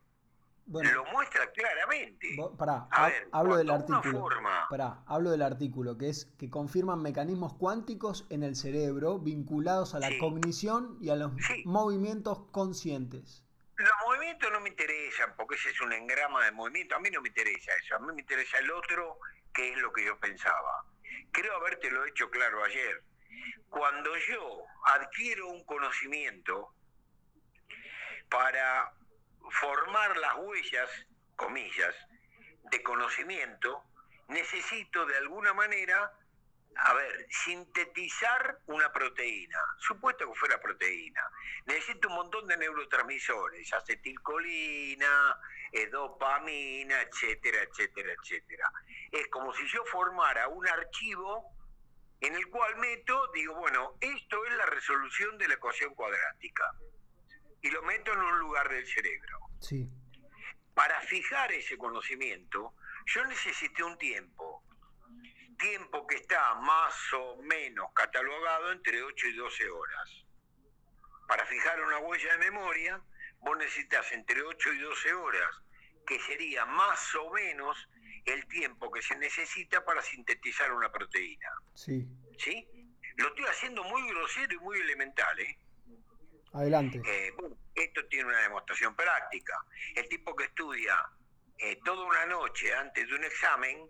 lo 0.66 1.04
muestra 1.06 1.50
claramente. 1.52 2.37
Pará, 2.58 2.88
hablo 3.32 3.56
del 3.56 3.70
artículo. 3.70 4.28
Pará, 4.68 5.02
hablo 5.06 5.30
del 5.30 5.42
artículo, 5.42 5.96
que 5.96 6.08
es 6.08 6.26
que 6.38 6.50
confirman 6.50 7.02
mecanismos 7.02 7.54
cuánticos 7.54 8.26
en 8.30 8.42
el 8.42 8.56
cerebro 8.56 9.18
vinculados 9.18 9.94
a 9.94 10.00
la 10.00 10.11
cognición 10.18 10.99
y 11.00 11.11
a 11.11 11.16
los 11.16 11.32
movimientos 11.64 12.40
conscientes. 12.50 13.44
Los 13.76 13.90
movimientos 14.06 14.50
no 14.52 14.61
me 14.61 14.70
interesan, 14.70 15.35
porque 15.37 15.54
ese 15.56 15.70
es 15.70 15.80
un 15.82 15.92
engrama 15.92 16.44
de 16.44 16.52
movimiento. 16.52 16.96
A 16.96 16.99
mí 16.99 17.11
no 17.11 17.20
me 17.20 17.28
interesa 17.28 17.73
eso, 17.85 17.96
a 17.96 17.99
mí 17.99 18.06
me 18.14 18.23
interesa 18.23 18.58
el 18.58 18.70
otro, 18.70 19.18
que 19.52 19.73
es 19.73 19.78
lo 19.78 19.92
que 19.92 20.04
yo 20.04 20.18
pensaba. 20.18 20.85
Creo 21.30 21.54
habértelo 21.56 22.04
hecho 22.06 22.30
claro 22.30 22.64
ayer. 22.64 23.02
Cuando 23.68 24.11
yo 24.28 24.62
adquiero 24.87 25.49
un 25.49 25.64
conocimiento 25.64 26.73
para 28.30 28.92
formar 29.50 30.16
las 30.16 30.36
huellas, 30.36 30.90
comillas, 31.36 31.94
de 32.70 32.82
conocimiento, 32.82 33.84
necesito 34.28 35.06
de 35.06 35.16
alguna 35.16 35.54
manera 35.54 36.12
a 36.78 36.92
ver, 36.94 37.26
sintetizar 37.30 38.58
una 38.66 38.92
proteína, 38.92 39.58
supuesto 39.78 40.30
que 40.30 40.38
fuera 40.38 40.60
proteína, 40.60 41.22
necesito 41.64 42.08
un 42.08 42.16
montón 42.16 42.46
de 42.46 42.56
neurotransmisores, 42.56 43.72
acetilcolina, 43.72 45.40
eh, 45.72 45.86
dopamina, 45.86 47.00
etcétera, 47.00 47.62
etcétera, 47.62 48.12
etcétera. 48.12 48.70
Es 49.10 49.26
como 49.28 49.54
si 49.54 49.66
yo 49.68 49.84
formara 49.86 50.48
un 50.48 50.68
archivo 50.68 51.50
en 52.20 52.34
el 52.34 52.46
cual 52.48 52.76
meto, 52.76 53.30
digo, 53.32 53.54
bueno, 53.54 53.94
esto 54.00 54.44
es 54.44 54.54
la 54.54 54.66
resolución 54.66 55.38
de 55.38 55.48
la 55.48 55.54
ecuación 55.54 55.94
cuadrática. 55.94 56.72
Y 57.66 57.70
lo 57.70 57.82
meto 57.82 58.12
en 58.12 58.20
un 58.20 58.38
lugar 58.38 58.68
del 58.68 58.87
cerebro. 58.87 59.40
Sí. 59.61 59.90
Para 60.73 61.00
fijar 61.00 61.50
ese 61.50 61.76
conocimiento, 61.76 62.75
yo 63.06 63.25
necesité 63.25 63.82
un 63.82 63.99
tiempo 63.99 64.62
tiempo 65.58 66.06
que 66.06 66.16
está 66.16 66.54
más 66.56 66.94
o 67.14 67.42
menos 67.42 67.90
catalogado 67.94 68.70
entre 68.73 69.02
8 69.02 69.26
y 69.28 69.32
12 69.37 69.70
horas. 69.70 70.25
Para 71.26 71.44
fijar 71.46 71.80
una 71.80 71.99
huella 71.99 72.32
de 72.32 72.38
memoria, 72.38 73.00
vos 73.40 73.58
necesitas 73.58 74.12
entre 74.12 74.42
8 74.42 74.73
y 74.75 74.78
12 74.78 75.14
horas, 75.14 75.50
que 76.06 76.20
sería 76.20 76.66
más 76.66 77.14
o 77.16 77.32
menos 77.32 77.88
el 78.26 78.46
tiempo 78.46 78.92
que 78.92 79.02
se 79.02 79.16
necesita 79.16 79.85
para 79.85 80.02
sintetizar 80.02 80.70
una 80.73 80.92
proteína. 80.92 81.50
Sí. 81.75 82.06
¿Sí? 82.38 82.68
Lo 83.16 83.28
estoy 83.28 83.46
haciendo 83.46 83.82
muy 83.85 84.06
grosero 84.11 84.54
y 84.54 84.58
muy 84.58 84.78
elemental, 84.78 85.40
¿eh? 85.40 85.58
Adelante. 86.56 87.02
Eh, 87.06 87.34
esto 87.75 88.06
tiene 88.06 88.28
una 88.28 88.40
demostración 88.40 88.96
práctica. 88.96 89.62
El 89.94 90.08
tipo 90.08 90.34
que 90.34 90.44
estudia 90.44 90.96
eh, 91.58 91.78
toda 91.84 92.04
una 92.04 92.25
noche 92.25 92.75
antes 92.75 93.06
de 93.06 93.14
un 93.14 93.25
examen 93.25 93.88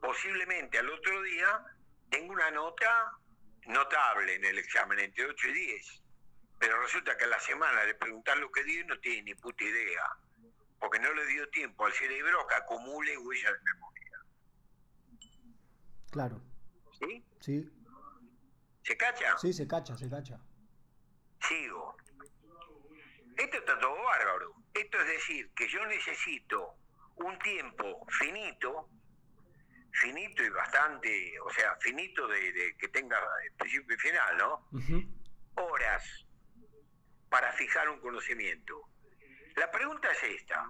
posiblemente 0.00 0.78
al 0.78 0.90
otro 0.90 1.22
día 1.22 1.64
tengo 2.08 2.32
una 2.32 2.50
nota 2.50 3.12
notable 3.66 4.34
en 4.34 4.44
el 4.44 4.58
examen, 4.58 4.98
entre 4.98 5.26
8 5.26 5.48
y 5.48 5.52
10. 5.52 6.02
Pero 6.58 6.82
resulta 6.82 7.16
que 7.16 7.24
a 7.24 7.28
la 7.28 7.38
semana 7.38 7.84
le 7.84 7.94
preguntar 7.94 8.38
lo 8.38 8.50
que 8.50 8.64
dio 8.64 8.80
y 8.80 8.84
no 8.86 8.98
tiene 8.98 9.22
ni 9.22 9.34
puta 9.34 9.62
idea, 9.62 10.02
porque 10.80 10.98
no 10.98 11.12
le 11.14 11.26
dio 11.26 11.48
tiempo 11.50 11.86
al 11.86 11.92
cerebro 11.92 12.44
que 12.48 12.54
acumule 12.56 13.16
huellas 13.18 13.52
de 13.52 13.72
memoria. 13.72 14.18
Claro. 16.10 16.42
¿Sí? 16.98 17.24
Sí. 17.38 17.70
¿Se 18.82 18.96
cacha? 18.96 19.38
Sí, 19.38 19.52
se 19.52 19.68
cacha, 19.68 19.96
se 19.96 20.10
cacha. 20.10 20.40
Esto 23.40 23.56
está 23.56 23.78
todo 23.78 24.02
bárbaro. 24.02 24.54
Esto 24.74 25.00
es 25.00 25.06
decir, 25.06 25.50
que 25.54 25.68
yo 25.68 25.84
necesito 25.86 26.74
un 27.16 27.38
tiempo 27.38 28.06
finito 28.08 28.88
finito 29.92 30.42
y 30.42 30.48
bastante, 30.50 31.40
o 31.40 31.50
sea, 31.50 31.76
finito 31.80 32.26
de, 32.28 32.74
que 32.78 32.88
tenga 32.88 33.18
principio 33.58 33.96
y 33.96 33.98
final, 33.98 34.36
¿no? 34.36 34.68
Horas 35.56 36.26
para 37.28 37.52
fijar 37.52 37.88
un 37.88 38.00
conocimiento. 38.00 38.88
La 39.56 39.70
pregunta 39.70 40.10
es 40.12 40.22
esta. 40.22 40.64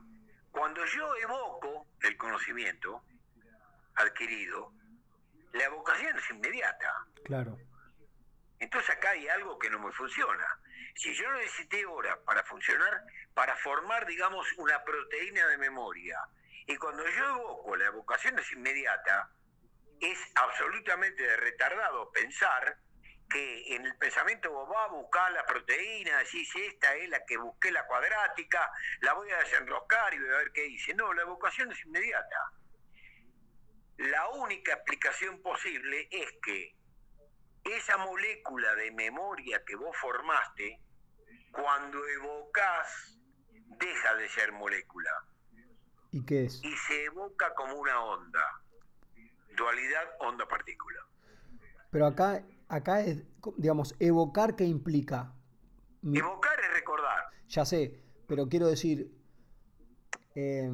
Cuando 0.50 0.84
yo 0.84 1.14
evoco 1.16 1.86
el 2.02 2.16
conocimiento 2.16 3.04
adquirido, 3.94 4.72
la 5.52 5.64
evocación 5.64 6.18
es 6.18 6.30
inmediata. 6.30 7.06
Claro. 7.24 7.58
Entonces 8.58 8.90
acá 8.90 9.10
hay 9.10 9.28
algo 9.28 9.58
que 9.58 9.70
no 9.70 9.78
me 9.78 9.92
funciona. 9.92 10.46
Si 10.94 11.14
yo 11.14 11.32
necesité 11.32 11.85
horas 11.87 12.18
para 12.25 12.42
funcionar, 12.44 13.02
para 13.35 13.56
formar, 13.56 14.06
digamos, 14.06 14.47
una 14.59 14.82
proteína 14.85 15.47
de 15.49 15.59
memoria, 15.59 16.18
y 16.66 16.76
cuando 16.76 17.06
yo 17.09 17.25
evoco, 17.30 17.76
la 17.76 17.87
evocación 17.87 18.38
es 18.38 18.52
inmediata, 18.52 19.30
es 20.00 20.18
absolutamente 20.35 21.37
retardado 21.37 22.11
pensar 22.12 22.76
que 23.28 23.76
en 23.76 23.87
el 23.87 23.97
pensamiento 23.97 24.50
vos 24.50 24.68
vas 24.68 24.88
a 24.88 24.92
buscar 24.92 25.32
la 25.32 25.47
proteína, 25.47 26.18
decís, 26.18 26.50
esta 26.56 26.94
es 26.97 27.09
la 27.09 27.25
que 27.25 27.37
busqué 27.37 27.70
la 27.70 27.87
cuadrática, 27.87 28.70
la 29.00 29.12
voy 29.12 29.30
a 29.30 29.38
desenroscar 29.38 30.12
y 30.14 30.18
voy 30.18 30.30
a 30.30 30.38
ver 30.38 30.52
qué 30.52 30.62
dice. 30.62 30.94
No, 30.94 31.12
la 31.12 31.23
evocación 31.23 31.70
es 31.70 31.85
inmediata. 31.85 32.52
La 33.99 34.28
única 34.30 34.73
explicación 34.73 35.40
posible 35.42 36.09
es 36.11 36.32
que 36.42 36.75
esa 37.76 37.96
molécula 37.98 38.74
de 38.74 38.90
memoria 38.92 39.62
que 39.64 39.76
vos 39.76 39.96
formaste, 39.96 40.80
cuando 41.52 41.98
evocas, 42.08 43.18
deja 43.78 44.14
de 44.16 44.28
ser 44.28 44.52
molécula. 44.52 45.10
¿Y 46.12 46.24
qué 46.24 46.44
es? 46.46 46.62
Y 46.64 46.76
se 46.76 47.04
evoca 47.04 47.54
como 47.54 47.74
una 47.74 48.02
onda. 48.02 48.44
Dualidad 49.56 50.04
onda-partícula. 50.20 51.00
Pero 51.90 52.06
acá, 52.06 52.42
acá 52.68 53.00
es, 53.00 53.22
digamos, 53.56 53.94
evocar 53.98 54.56
qué 54.56 54.64
implica. 54.64 55.32
Evocar 56.02 56.58
es 56.60 56.72
recordar. 56.72 57.24
Ya 57.48 57.64
sé, 57.64 58.02
pero 58.26 58.48
quiero 58.48 58.68
decir, 58.68 59.10
eh, 60.34 60.70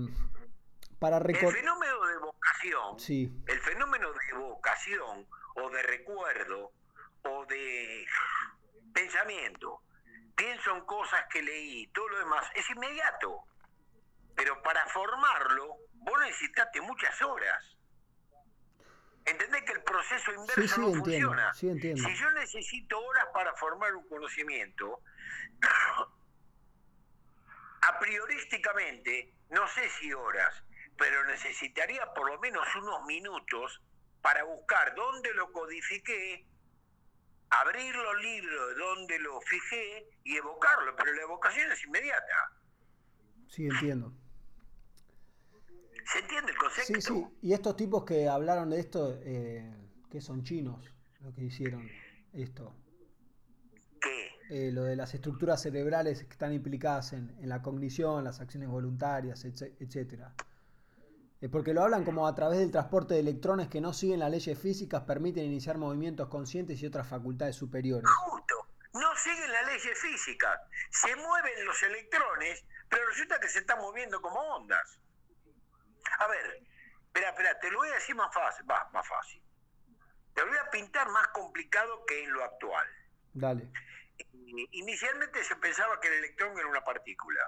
para 0.98 1.18
recordar... 1.18 1.56
El 1.56 1.62
fenómeno 1.62 2.06
de 2.06 2.12
evocación, 2.14 3.00
sí. 3.00 3.42
el 3.46 3.60
fenómeno 3.60 4.12
de 4.12 4.36
evocación 4.36 5.26
o 5.56 5.70
de 5.70 5.82
recuerdo 5.82 6.72
o 7.26 7.46
de 7.46 8.06
pensamiento, 8.92 9.82
pienso 10.34 10.76
en 10.76 10.84
cosas 10.84 11.24
que 11.30 11.42
leí, 11.42 11.86
todo 11.88 12.08
lo 12.08 12.18
demás, 12.18 12.44
es 12.54 12.68
inmediato. 12.70 13.44
Pero 14.34 14.62
para 14.62 14.86
formarlo, 14.88 15.76
vos 15.94 16.20
necesitaste 16.20 16.80
muchas 16.80 17.20
horas. 17.22 17.76
¿Entendés 19.24 19.64
que 19.64 19.72
el 19.72 19.82
proceso 19.82 20.32
inverso 20.32 20.80
no 20.80 20.94
funciona? 20.94 21.52
Sí, 21.54 21.68
entiendo. 21.68 22.02
Si 22.08 22.14
yo 22.14 22.30
necesito 22.32 22.98
horas 23.00 23.26
para 23.32 23.52
formar 23.54 23.94
un 23.96 24.06
conocimiento, 24.08 25.00
a 27.82 27.98
priorísticamente, 27.98 29.32
no 29.50 29.66
sé 29.68 29.88
si 29.90 30.12
horas, 30.12 30.62
pero 30.96 31.24
necesitaría 31.24 32.12
por 32.14 32.30
lo 32.30 32.38
menos 32.38 32.66
unos 32.76 33.04
minutos 33.06 33.82
para 34.22 34.44
buscar 34.44 34.94
dónde 34.94 35.34
lo 35.34 35.50
codifiqué, 35.50 36.46
abrir 37.50 37.94
los 37.94 38.22
libros 38.22 38.76
donde 38.76 39.18
lo 39.20 39.40
fijé 39.40 40.08
y 40.24 40.36
evocarlo, 40.36 40.94
pero 40.96 41.12
la 41.12 41.22
evocación 41.22 41.70
es 41.70 41.84
inmediata. 41.84 42.52
Sí, 43.48 43.66
entiendo. 43.66 44.12
¿Se 46.12 46.20
entiende 46.20 46.52
el 46.52 46.58
concepto? 46.58 46.94
Sí, 46.94 47.00
sí. 47.02 47.26
Y 47.42 47.52
estos 47.52 47.76
tipos 47.76 48.04
que 48.04 48.28
hablaron 48.28 48.70
de 48.70 48.80
esto, 48.80 49.18
eh, 49.22 49.74
que 50.10 50.20
son 50.20 50.44
chinos, 50.44 50.92
lo 51.20 51.34
que 51.34 51.44
hicieron 51.44 51.88
esto. 52.32 52.74
¿Qué? 54.00 54.30
Eh, 54.50 54.72
lo 54.72 54.84
de 54.84 54.94
las 54.94 55.14
estructuras 55.14 55.62
cerebrales 55.62 56.22
que 56.24 56.32
están 56.32 56.52
implicadas 56.52 57.12
en, 57.12 57.36
en 57.40 57.48
la 57.48 57.62
cognición, 57.62 58.22
las 58.22 58.40
acciones 58.40 58.68
voluntarias, 58.68 59.44
etcétera. 59.44 60.34
Eh, 61.40 61.48
porque 61.50 61.74
lo 61.74 61.82
hablan 61.82 62.04
como 62.04 62.26
a 62.26 62.34
través 62.34 62.58
del 62.58 62.70
transporte 62.70 63.14
de 63.14 63.20
electrones 63.20 63.68
que 63.68 63.80
no 63.80 63.92
siguen 63.92 64.20
las 64.20 64.30
leyes 64.30 64.58
físicas, 64.58 65.02
permiten 65.02 65.44
iniciar 65.44 65.76
movimientos 65.76 66.28
conscientes 66.28 66.80
y 66.80 66.86
otras 66.86 67.06
facultades 67.06 67.56
superiores. 67.56 68.10
Justo, 68.24 68.68
no 68.94 69.14
siguen 69.16 69.52
las 69.52 69.66
leyes 69.66 69.98
físicas. 69.98 70.58
Se 70.90 71.14
mueven 71.14 71.64
los 71.66 71.82
electrones, 71.82 72.64
pero 72.88 73.06
resulta 73.08 73.38
que 73.38 73.48
se 73.48 73.58
están 73.58 73.78
moviendo 73.80 74.20
como 74.22 74.38
ondas. 74.38 74.98
A 76.18 76.26
ver, 76.28 76.62
espera, 77.06 77.30
espera, 77.30 77.58
te 77.60 77.70
lo 77.70 77.78
voy 77.78 77.88
a 77.90 77.94
decir 77.94 78.14
más 78.14 78.32
fácil, 78.32 78.64
va, 78.70 78.88
más 78.94 79.06
fácil. 79.06 79.42
Te 80.32 80.40
lo 80.40 80.48
voy 80.48 80.58
a 80.58 80.70
pintar 80.70 81.08
más 81.10 81.28
complicado 81.28 82.04
que 82.06 82.24
en 82.24 82.32
lo 82.32 82.44
actual. 82.44 82.86
Dale. 83.34 83.70
Inicialmente 84.70 85.44
se 85.44 85.56
pensaba 85.56 86.00
que 86.00 86.08
el 86.08 86.14
electrón 86.14 86.58
era 86.58 86.68
una 86.68 86.82
partícula. 86.82 87.40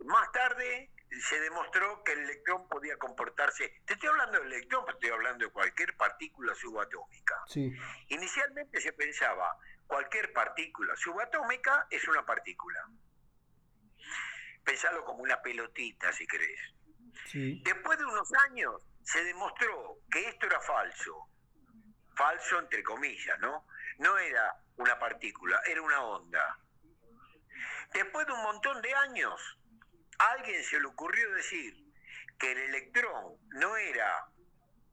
Más 0.00 0.32
tarde 0.32 0.87
se 1.20 1.40
demostró 1.40 2.02
que 2.04 2.12
el 2.12 2.20
electrón 2.20 2.68
podía 2.68 2.96
comportarse. 2.96 3.80
Te 3.84 3.94
estoy 3.94 4.08
hablando 4.08 4.38
del 4.38 4.52
electrón, 4.52 4.84
pero 4.84 4.98
estoy 4.98 5.10
hablando 5.10 5.44
de 5.44 5.52
cualquier 5.52 5.96
partícula 5.96 6.54
subatómica. 6.54 7.34
Sí. 7.46 7.72
Inicialmente 8.08 8.80
se 8.80 8.92
pensaba 8.92 9.56
cualquier 9.86 10.32
partícula 10.32 10.94
subatómica 10.96 11.86
es 11.90 12.06
una 12.06 12.24
partícula. 12.24 12.86
Pensalo 14.64 15.04
como 15.04 15.22
una 15.22 15.40
pelotita, 15.40 16.12
si 16.12 16.26
querés. 16.26 16.60
Después 17.32 17.98
de 17.98 18.04
unos 18.04 18.32
años 18.46 18.82
se 19.02 19.24
demostró 19.24 19.98
que 20.10 20.28
esto 20.28 20.46
era 20.46 20.60
falso. 20.60 21.28
Falso 22.14 22.58
entre 22.58 22.82
comillas, 22.82 23.38
¿no? 23.40 23.66
No 23.98 24.18
era 24.18 24.54
una 24.76 24.98
partícula, 24.98 25.60
era 25.66 25.82
una 25.82 26.02
onda. 26.02 26.58
Después 27.92 28.26
de 28.26 28.32
un 28.32 28.42
montón 28.42 28.82
de 28.82 28.94
años, 28.94 29.58
alguien 30.18 30.62
se 30.64 30.80
le 30.80 30.86
ocurrió 30.86 31.30
decir 31.32 31.74
que 32.38 32.52
el 32.52 32.58
electrón 32.58 33.36
no 33.50 33.76
era 33.76 34.28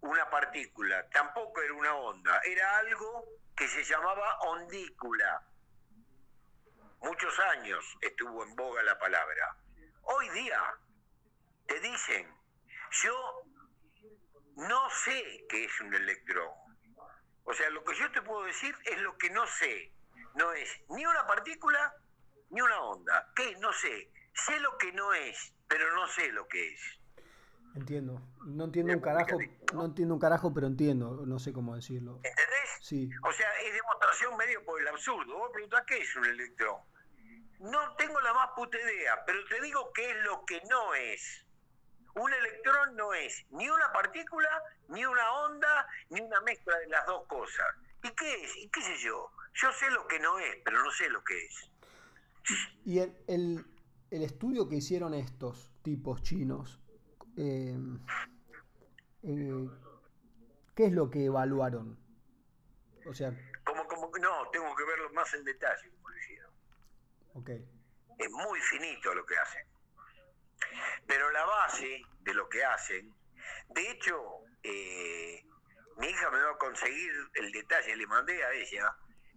una 0.02 0.30
partícula, 0.30 1.08
tampoco 1.10 1.62
era 1.62 1.74
una 1.74 1.96
onda, 1.96 2.40
era 2.46 2.78
algo 2.78 3.26
que 3.56 3.68
se 3.68 3.84
llamaba 3.84 4.40
ondícula. 4.42 5.44
Muchos 7.02 7.40
años 7.40 7.98
estuvo 8.02 8.44
en 8.44 8.56
boga 8.56 8.84
la 8.84 8.98
palabra. 8.98 9.58
Hoy 10.04 10.30
día 10.30 10.60
te 11.68 11.80
dicen, 11.80 12.36
yo 13.04 13.44
no 14.56 14.90
sé 14.90 15.46
qué 15.50 15.66
es 15.66 15.82
un 15.82 15.94
electrón. 15.94 16.52
O 17.44 17.54
sea, 17.54 17.70
lo 17.70 17.84
que 17.84 17.96
yo 17.96 18.12
te 18.12 18.22
puedo 18.22 18.44
decir 18.44 18.76
es 18.86 19.00
lo 19.00 19.18
que 19.18 19.30
no 19.30 19.46
sé. 19.48 19.92
No 20.36 20.52
es 20.54 20.70
ni 20.90 21.06
una 21.06 21.26
partícula 21.28 21.94
ni 22.50 22.62
una 22.62 22.80
onda. 22.82 23.32
¿Qué? 23.36 23.56
No 23.58 23.72
sé. 23.74 24.12
Sé 24.36 24.60
lo 24.60 24.78
que 24.78 24.92
no 24.92 25.14
es, 25.14 25.54
pero 25.68 25.94
no 25.96 26.08
sé 26.08 26.32
lo 26.32 26.48
que 26.48 26.74
es. 26.74 26.82
Entiendo. 27.76 28.22
No 28.46 28.66
entiendo 28.66 28.94
un 28.94 29.02
carajo, 29.02 29.38
no 29.74 29.86
entiendo 29.86 30.14
un 30.14 30.20
carajo, 30.20 30.54
pero 30.54 30.68
entiendo, 30.68 31.26
no 31.26 31.40
sé 31.40 31.52
cómo 31.52 31.76
decirlo. 31.76 32.16
¿Entendés? 32.24 32.70
Sí. 32.82 33.10
O 33.24 33.32
sea, 33.32 33.50
es 33.66 33.74
demostración 33.74 34.38
medio 34.38 34.64
por 34.64 34.80
el 34.80 34.88
absurdo. 34.88 35.38
Vos 35.38 35.50
preguntás 35.52 35.84
qué 35.86 35.98
es 35.98 36.16
un 36.16 36.26
electrón. 36.26 36.78
No 37.60 37.96
tengo 37.96 38.20
la 38.22 38.34
más 38.34 38.50
puta 38.56 38.78
idea, 38.80 39.24
pero 39.26 39.44
te 39.46 39.62
digo 39.62 39.92
qué 39.94 40.10
es 40.10 40.18
lo 40.24 40.46
que 40.46 40.62
no 40.70 40.94
es. 40.94 41.46
Un 42.16 42.32
electrón 42.32 42.96
no 42.96 43.14
es 43.14 43.46
ni 43.50 43.70
una 43.70 43.92
partícula, 43.92 44.50
ni 44.88 45.06
una 45.06 45.34
onda, 45.34 45.88
ni 46.10 46.22
una 46.22 46.40
mezcla 46.42 46.78
de 46.80 46.88
las 46.88 47.06
dos 47.06 47.28
cosas. 47.28 47.66
¿Y 48.04 48.12
qué 48.12 48.44
es? 48.44 48.56
¿Y 48.58 48.70
qué 48.70 48.82
sé 48.82 48.98
yo? 48.98 49.32
Yo 49.56 49.72
sé 49.74 49.90
lo 49.90 50.08
que 50.08 50.20
no 50.20 50.40
es, 50.40 50.58
pero 50.64 50.82
no 50.82 50.92
sé 50.92 51.10
lo 51.10 51.24
que 51.24 51.46
es. 51.46 51.72
Y 52.86 53.00
el, 53.00 53.66
estudio 54.12 54.68
que 54.68 54.76
hicieron 54.76 55.14
estos 55.14 55.72
tipos 55.82 56.22
chinos, 56.22 56.80
eh, 57.38 57.78
eh, 59.24 59.70
¿qué 60.76 60.86
es 60.86 60.94
lo 60.94 61.10
que 61.10 61.26
evaluaron? 61.26 61.98
O 63.08 63.14
sea... 63.14 63.32
Como, 63.64 63.88
como, 63.88 64.10
no, 64.20 64.50
tengo 64.52 64.76
que 64.76 64.86
verlo 64.86 65.12
más 65.14 65.34
en 65.34 65.44
detalle, 65.44 65.90
como 65.92 66.10
decía. 66.10 66.48
Ok. 67.34 67.50
Es 67.50 68.32
muy 68.32 68.60
finito 68.62 69.14
lo 69.14 69.26
que 69.26 69.38
hacen. 69.38 69.68
Pero 71.08 71.32
la 71.32 71.46
base 71.46 72.02
de 72.22 72.34
lo 72.34 72.48
que 72.50 72.64
hacen, 72.64 73.14
de 73.70 73.92
hecho, 73.92 74.16
eh, 74.64 75.44
mi 75.98 76.08
hija 76.08 76.30
me 76.32 76.42
va 76.42 76.52
a 76.52 76.58
conseguir 76.58 77.12
el 77.36 77.52
detalle, 77.52 77.96
le 77.96 78.08
mandé 78.08 78.44
a 78.44 78.54
ella, 78.54 78.96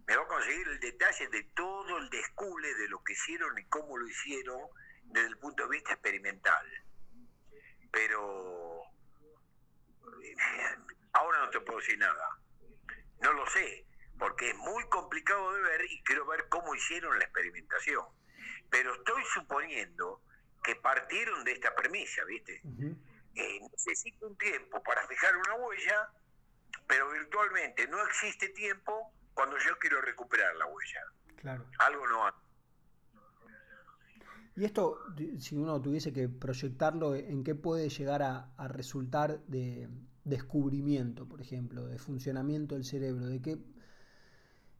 me 0.09 0.17
va 0.17 0.23
a 0.23 0.27
conseguir 0.27 0.67
el 0.67 0.79
detalle 0.79 1.27
de 1.27 1.43
todo 1.53 1.99
el 1.99 2.09
descule 2.09 2.73
de 2.73 2.87
lo 2.89 3.03
que 3.03 3.13
hicieron 3.13 3.55
y 3.59 3.65
cómo 3.65 3.95
lo 3.95 4.07
hicieron 4.07 4.59
desde 5.03 5.27
el 5.27 5.37
punto 5.37 5.63
de 5.63 5.69
vista 5.69 5.93
experimental. 5.93 6.65
Pero 7.91 8.81
eh, 10.23 10.35
ahora 11.13 11.45
no 11.45 11.49
te 11.51 11.61
puedo 11.61 11.77
decir 11.77 11.99
nada. 11.99 12.39
No 13.21 13.33
lo 13.33 13.45
sé, 13.51 13.85
porque 14.17 14.49
es 14.49 14.55
muy 14.57 14.83
complicado 14.89 15.53
de 15.53 15.61
ver 15.61 15.85
y 15.91 16.01
quiero 16.01 16.25
ver 16.25 16.49
cómo 16.49 16.73
hicieron 16.73 17.19
la 17.19 17.25
experimentación. 17.25 18.05
Pero 18.71 18.95
estoy 18.95 19.23
suponiendo 19.31 20.23
que 20.63 20.75
partieron 20.77 21.43
de 21.43 21.51
esta 21.51 21.75
premisa, 21.75 22.23
¿viste? 22.25 22.63
Eh, 23.35 23.59
necesito 23.71 24.25
un 24.25 24.37
tiempo 24.39 24.81
para 24.81 25.05
fijar 25.07 25.37
una 25.37 25.53
huella, 25.53 26.09
pero 26.87 27.11
virtualmente 27.11 27.87
no 27.87 28.03
existe 28.07 28.49
tiempo 28.49 29.13
cuando 29.39 29.57
yo 29.57 29.71
quiero 29.79 30.01
recuperar 30.01 30.53
la 30.57 30.65
huella. 30.65 30.99
Claro. 31.37 31.65
Algo 31.79 32.05
no 32.07 32.29
Y 34.57 34.65
esto, 34.65 34.99
si 35.37 35.55
uno 35.55 35.81
tuviese 35.81 36.11
que 36.11 36.27
proyectarlo, 36.27 37.15
¿en 37.15 37.45
qué 37.45 37.55
puede 37.55 37.87
llegar 37.87 38.21
a, 38.21 38.51
resultar 38.67 39.39
de 39.45 39.87
descubrimiento, 40.25 41.25
por 41.25 41.39
ejemplo, 41.39 41.87
de 41.87 41.97
funcionamiento 41.99 42.75
del 42.75 42.83
cerebro? 42.83 43.27
¿De 43.27 43.41
qué, 43.41 43.57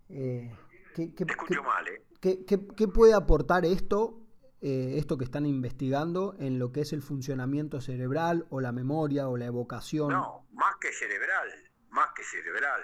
eh, 0.10 0.54
¿Qué, 0.94 1.16
qué, 1.16 1.26
qué- 1.26 1.62
mal, 1.62 1.88
¿eh? 1.88 2.06
qué 2.46 2.88
puede 2.90 3.14
aportar 3.14 3.64
esto, 3.64 4.28
eh, 4.60 4.96
esto 4.98 5.18
que 5.18 5.24
están 5.24 5.46
investigando, 5.46 6.36
en 6.38 6.60
lo 6.60 6.74
que 6.74 6.82
es 6.82 6.92
el 6.92 7.02
funcionamiento 7.02 7.80
cerebral 7.80 8.46
o 8.50 8.60
la 8.60 8.74
memoria 8.74 9.30
o 9.30 9.38
la 9.38 9.46
evocación? 9.46 10.10
No, 10.10 10.50
más 10.52 10.76
que 10.82 10.92
cerebral, 10.92 11.48
más 11.92 12.10
que 12.14 12.26
cerebral. 12.26 12.82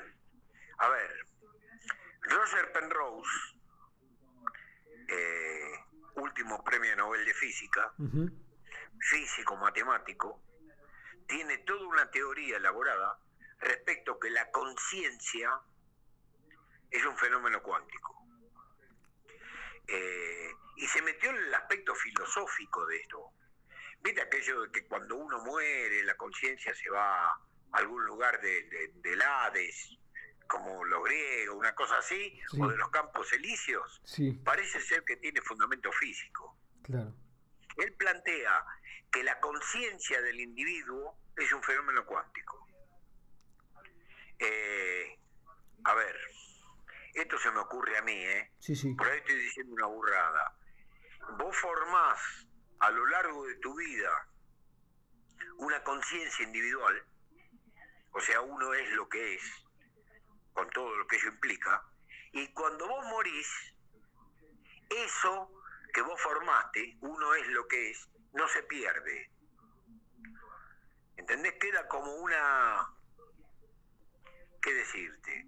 A 0.77 0.89
ver, 0.89 1.25
Roger 2.25 2.71
Penrose, 2.71 3.29
eh, 5.07 5.71
último 6.15 6.63
premio 6.63 6.95
Nobel 6.95 7.25
de 7.25 7.33
Física, 7.33 7.93
físico 8.99 9.55
matemático, 9.57 10.41
tiene 11.27 11.59
toda 11.59 11.85
una 11.87 12.09
teoría 12.09 12.57
elaborada 12.57 13.19
respecto 13.59 14.19
que 14.19 14.29
la 14.29 14.49
conciencia 14.51 15.51
es 16.89 17.05
un 17.05 17.17
fenómeno 17.17 17.61
cuántico. 17.61 18.15
Eh, 19.87 20.49
y 20.77 20.87
se 20.87 21.01
metió 21.01 21.29
en 21.29 21.37
el 21.37 21.53
aspecto 21.53 21.93
filosófico 21.95 22.85
de 22.87 22.97
esto. 22.97 23.31
¿Viste 24.01 24.21
aquello 24.21 24.61
de 24.61 24.71
que 24.71 24.85
cuando 24.87 25.15
uno 25.15 25.39
muere 25.43 26.03
la 26.03 26.15
conciencia 26.15 26.73
se 26.75 26.89
va 26.89 27.27
a 27.27 27.39
algún 27.73 28.03
lugar 28.05 28.39
de, 28.41 28.63
de- 28.63 28.91
del 28.95 29.21
Hades, 29.21 29.97
como 30.47 30.83
los 30.85 31.03
griegos, 31.03 31.55
una 31.57 31.73
cosa 31.75 31.97
así, 31.97 32.39
Sí. 32.51 32.61
o 32.61 32.67
de 32.67 32.77
los 32.77 32.89
campos 32.89 33.31
elíseos? 33.33 34.01
Sí, 34.05 34.31
Parece 34.43 34.79
ser 34.79 35.03
que 35.03 35.17
tiene 35.17 35.41
fundamento 35.41 35.91
físico. 35.91 36.57
claro. 36.83 37.13
Él 37.77 37.93
plantea 37.95 38.65
que 39.11 39.21
la 39.23 39.37
conciencia 39.41 40.21
del 40.21 40.39
individuo 40.39 41.17
es 41.35 41.51
un 41.51 41.61
fenómeno 41.61 42.05
cuántico. 42.05 42.65
Eh, 44.39 45.19
a 45.83 45.93
ver, 45.93 46.15
esto 47.13 47.37
se 47.37 47.51
me 47.51 47.59
ocurre 47.59 47.97
a 47.97 48.01
mí, 48.01 48.13
¿eh? 48.13 48.51
Sí, 48.59 48.75
sí. 48.75 48.93
Por 48.93 49.07
ahí 49.07 49.19
estoy 49.19 49.35
diciendo 49.35 49.73
una 49.73 49.87
burrada. 49.87 50.57
Vos 51.37 51.55
formás 51.57 52.19
a 52.79 52.89
lo 52.91 53.05
largo 53.07 53.45
de 53.45 53.55
tu 53.55 53.75
vida 53.75 54.27
una 55.57 55.83
conciencia 55.83 56.45
individual, 56.45 57.03
o 58.11 58.19
sea, 58.21 58.41
uno 58.41 58.73
es 58.73 58.89
lo 58.91 59.07
que 59.09 59.35
es, 59.35 59.43
con 60.55 60.67
todo 60.71 60.95
lo 60.95 61.05
que 61.05 61.17
ello 61.17 61.27
implica, 61.29 61.83
y 62.31 62.47
cuando 62.53 62.87
vos 62.87 63.05
morís, 63.07 63.47
eso 64.89 65.51
que 65.93 66.01
vos 66.01 66.19
formaste, 66.21 66.97
uno 67.01 67.35
es 67.35 67.47
lo 67.49 67.67
que 67.67 67.91
es, 67.91 68.09
no 68.33 68.47
se 68.47 68.63
pierde. 68.63 69.29
¿Entendés? 71.17 71.53
Queda 71.59 71.87
como 71.87 72.11
una, 72.15 72.87
¿qué 74.61 74.73
decirte? 74.73 75.45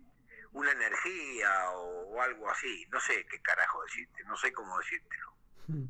Una 0.52 0.72
energía 0.72 1.72
o, 1.72 2.14
o 2.14 2.22
algo 2.22 2.50
así, 2.50 2.86
no 2.90 3.00
sé 3.00 3.26
qué 3.28 3.42
carajo 3.42 3.84
decirte, 3.84 4.24
no 4.26 4.38
sé 4.38 4.52
cómo 4.54 4.78
decírtelo. 4.78 5.34
Mm. 5.68 5.84
Es 5.84 5.90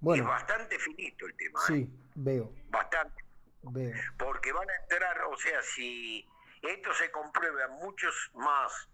Bueno, 0.00 0.24
bastante 0.28 0.78
finito 0.78 1.26
el 1.26 1.36
tema, 1.36 1.60
¿eh? 1.60 1.64
sí, 1.66 1.90
veo, 2.14 2.52
bastante, 2.70 3.24
veo. 3.62 3.94
porque 4.18 4.52
van 4.52 4.68
a 4.70 4.76
entrar, 4.82 5.20
o 5.24 5.36
sea, 5.36 5.60
si 5.62 6.26
esto 6.68 6.92
se 6.94 7.10
comprueba 7.10 7.68
muchos 7.68 8.30
más 8.34 8.88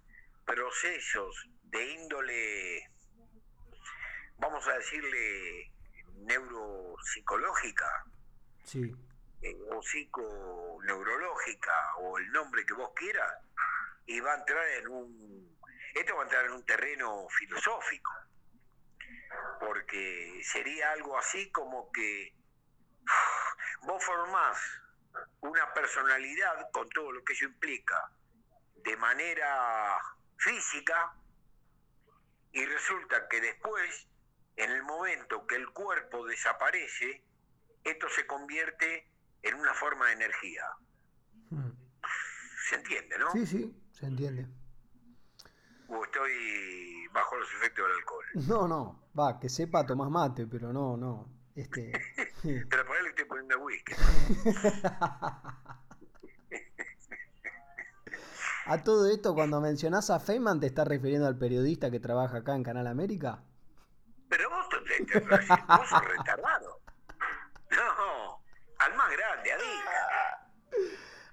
procesos 0.44 1.48
de 1.64 1.92
índole, 1.92 2.90
vamos 4.38 4.66
a 4.68 4.74
decirle, 4.74 5.72
neuropsicológica 6.16 8.04
Sí, 8.64 8.94
eh, 9.42 9.56
o 9.72 9.82
psiconeurológica 9.82 11.96
o 11.98 12.18
el 12.18 12.30
nombre 12.30 12.64
que 12.64 12.74
vos 12.74 12.92
quieras, 12.94 13.32
y 14.06 14.20
va 14.20 14.34
a 14.34 14.38
entrar 14.38 14.64
en 14.68 14.86
un, 14.88 15.58
esto 15.94 16.14
va 16.14 16.22
a 16.22 16.24
entrar 16.24 16.44
en 16.44 16.52
un 16.52 16.64
terreno 16.64 17.26
filosófico, 17.30 18.12
porque 19.58 20.40
sería 20.44 20.92
algo 20.92 21.18
así 21.18 21.50
como 21.50 21.90
que 21.90 22.32
vos 23.82 24.04
formás 24.04 24.56
una 25.42 25.72
personalidad 25.72 26.70
con 26.72 26.88
todo 26.90 27.12
lo 27.12 27.24
que 27.24 27.32
ello 27.32 27.48
implica 27.48 28.10
de 28.84 28.96
manera 28.96 29.96
física 30.36 31.14
y 32.52 32.64
resulta 32.64 33.28
que 33.28 33.40
después, 33.40 34.08
en 34.56 34.70
el 34.70 34.82
momento 34.82 35.46
que 35.46 35.56
el 35.56 35.68
cuerpo 35.70 36.26
desaparece, 36.26 37.22
esto 37.84 38.08
se 38.08 38.26
convierte 38.26 39.06
en 39.42 39.54
una 39.54 39.72
forma 39.74 40.06
de 40.06 40.12
energía. 40.12 40.64
Mm. 41.50 41.70
¿Se 42.68 42.76
entiende, 42.76 43.18
no? 43.18 43.32
sí, 43.32 43.46
sí, 43.46 43.74
se 43.92 44.06
entiende. 44.06 44.46
O 45.88 46.04
estoy 46.04 47.08
bajo 47.12 47.36
los 47.36 47.48
efectos 47.54 47.86
del 47.86 47.96
alcohol. 47.96 48.24
No, 48.46 48.68
no, 48.68 49.10
va, 49.18 49.40
que 49.40 49.48
sepa 49.48 49.86
tomás 49.86 50.10
mate, 50.10 50.46
pero 50.46 50.72
no, 50.72 50.96
no. 50.96 51.39
Este. 51.60 51.92
Pero 52.70 52.86
por 52.86 52.96
ahí 52.96 53.02
le 53.02 53.08
estoy 53.10 53.24
poniendo 53.26 53.58
whisky. 53.60 53.92
A 58.66 58.84
todo 58.84 59.10
esto, 59.10 59.34
cuando 59.34 59.60
mencionás 59.60 60.10
a 60.10 60.20
Feynman, 60.20 60.60
¿te 60.60 60.66
estás 60.66 60.86
refiriendo 60.86 61.26
al 61.26 61.36
periodista 61.36 61.90
que 61.90 61.98
trabaja 61.98 62.38
acá 62.38 62.54
en 62.54 62.62
Canal 62.62 62.86
América? 62.86 63.42
Pero 64.28 64.48
vos, 64.50 64.66
te- 64.68 65.20
vos 65.20 65.88
sos 65.88 66.04
retardado. 66.04 66.80
No, 67.70 68.42
al 68.78 68.94
más 68.96 69.10
grande, 69.10 69.52
a 69.52 69.56
Dica. 69.56 70.86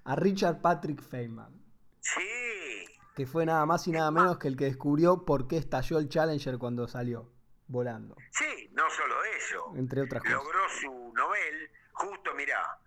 A 0.06 0.16
Richard 0.16 0.62
Patrick 0.62 1.02
Feynman, 1.02 1.62
Sí, 2.00 2.86
que 3.16 3.28
fue 3.28 3.46
nada 3.46 3.66
más 3.66 3.88
y 3.88 3.92
nada 3.92 4.10
menos 4.10 4.38
que 4.40 4.48
el 4.48 4.56
que 4.58 4.66
descubrió 4.66 5.24
por 5.26 5.48
qué 5.48 5.58
estalló 5.58 6.00
el 6.00 6.10
Challenger 6.10 6.58
cuando 6.58 6.88
salió 6.88 7.30
volando, 7.67 8.15
sí, 8.32 8.69
no 8.73 8.89
solo 8.89 9.23
eso. 9.23 9.73
entre 9.75 10.01
otras 10.01 10.21
cosas. 10.23 10.38
Logró 10.38 10.69
su 10.69 11.13
novel, 11.13 11.71
justo, 11.91 12.34
mirá, 12.34 12.80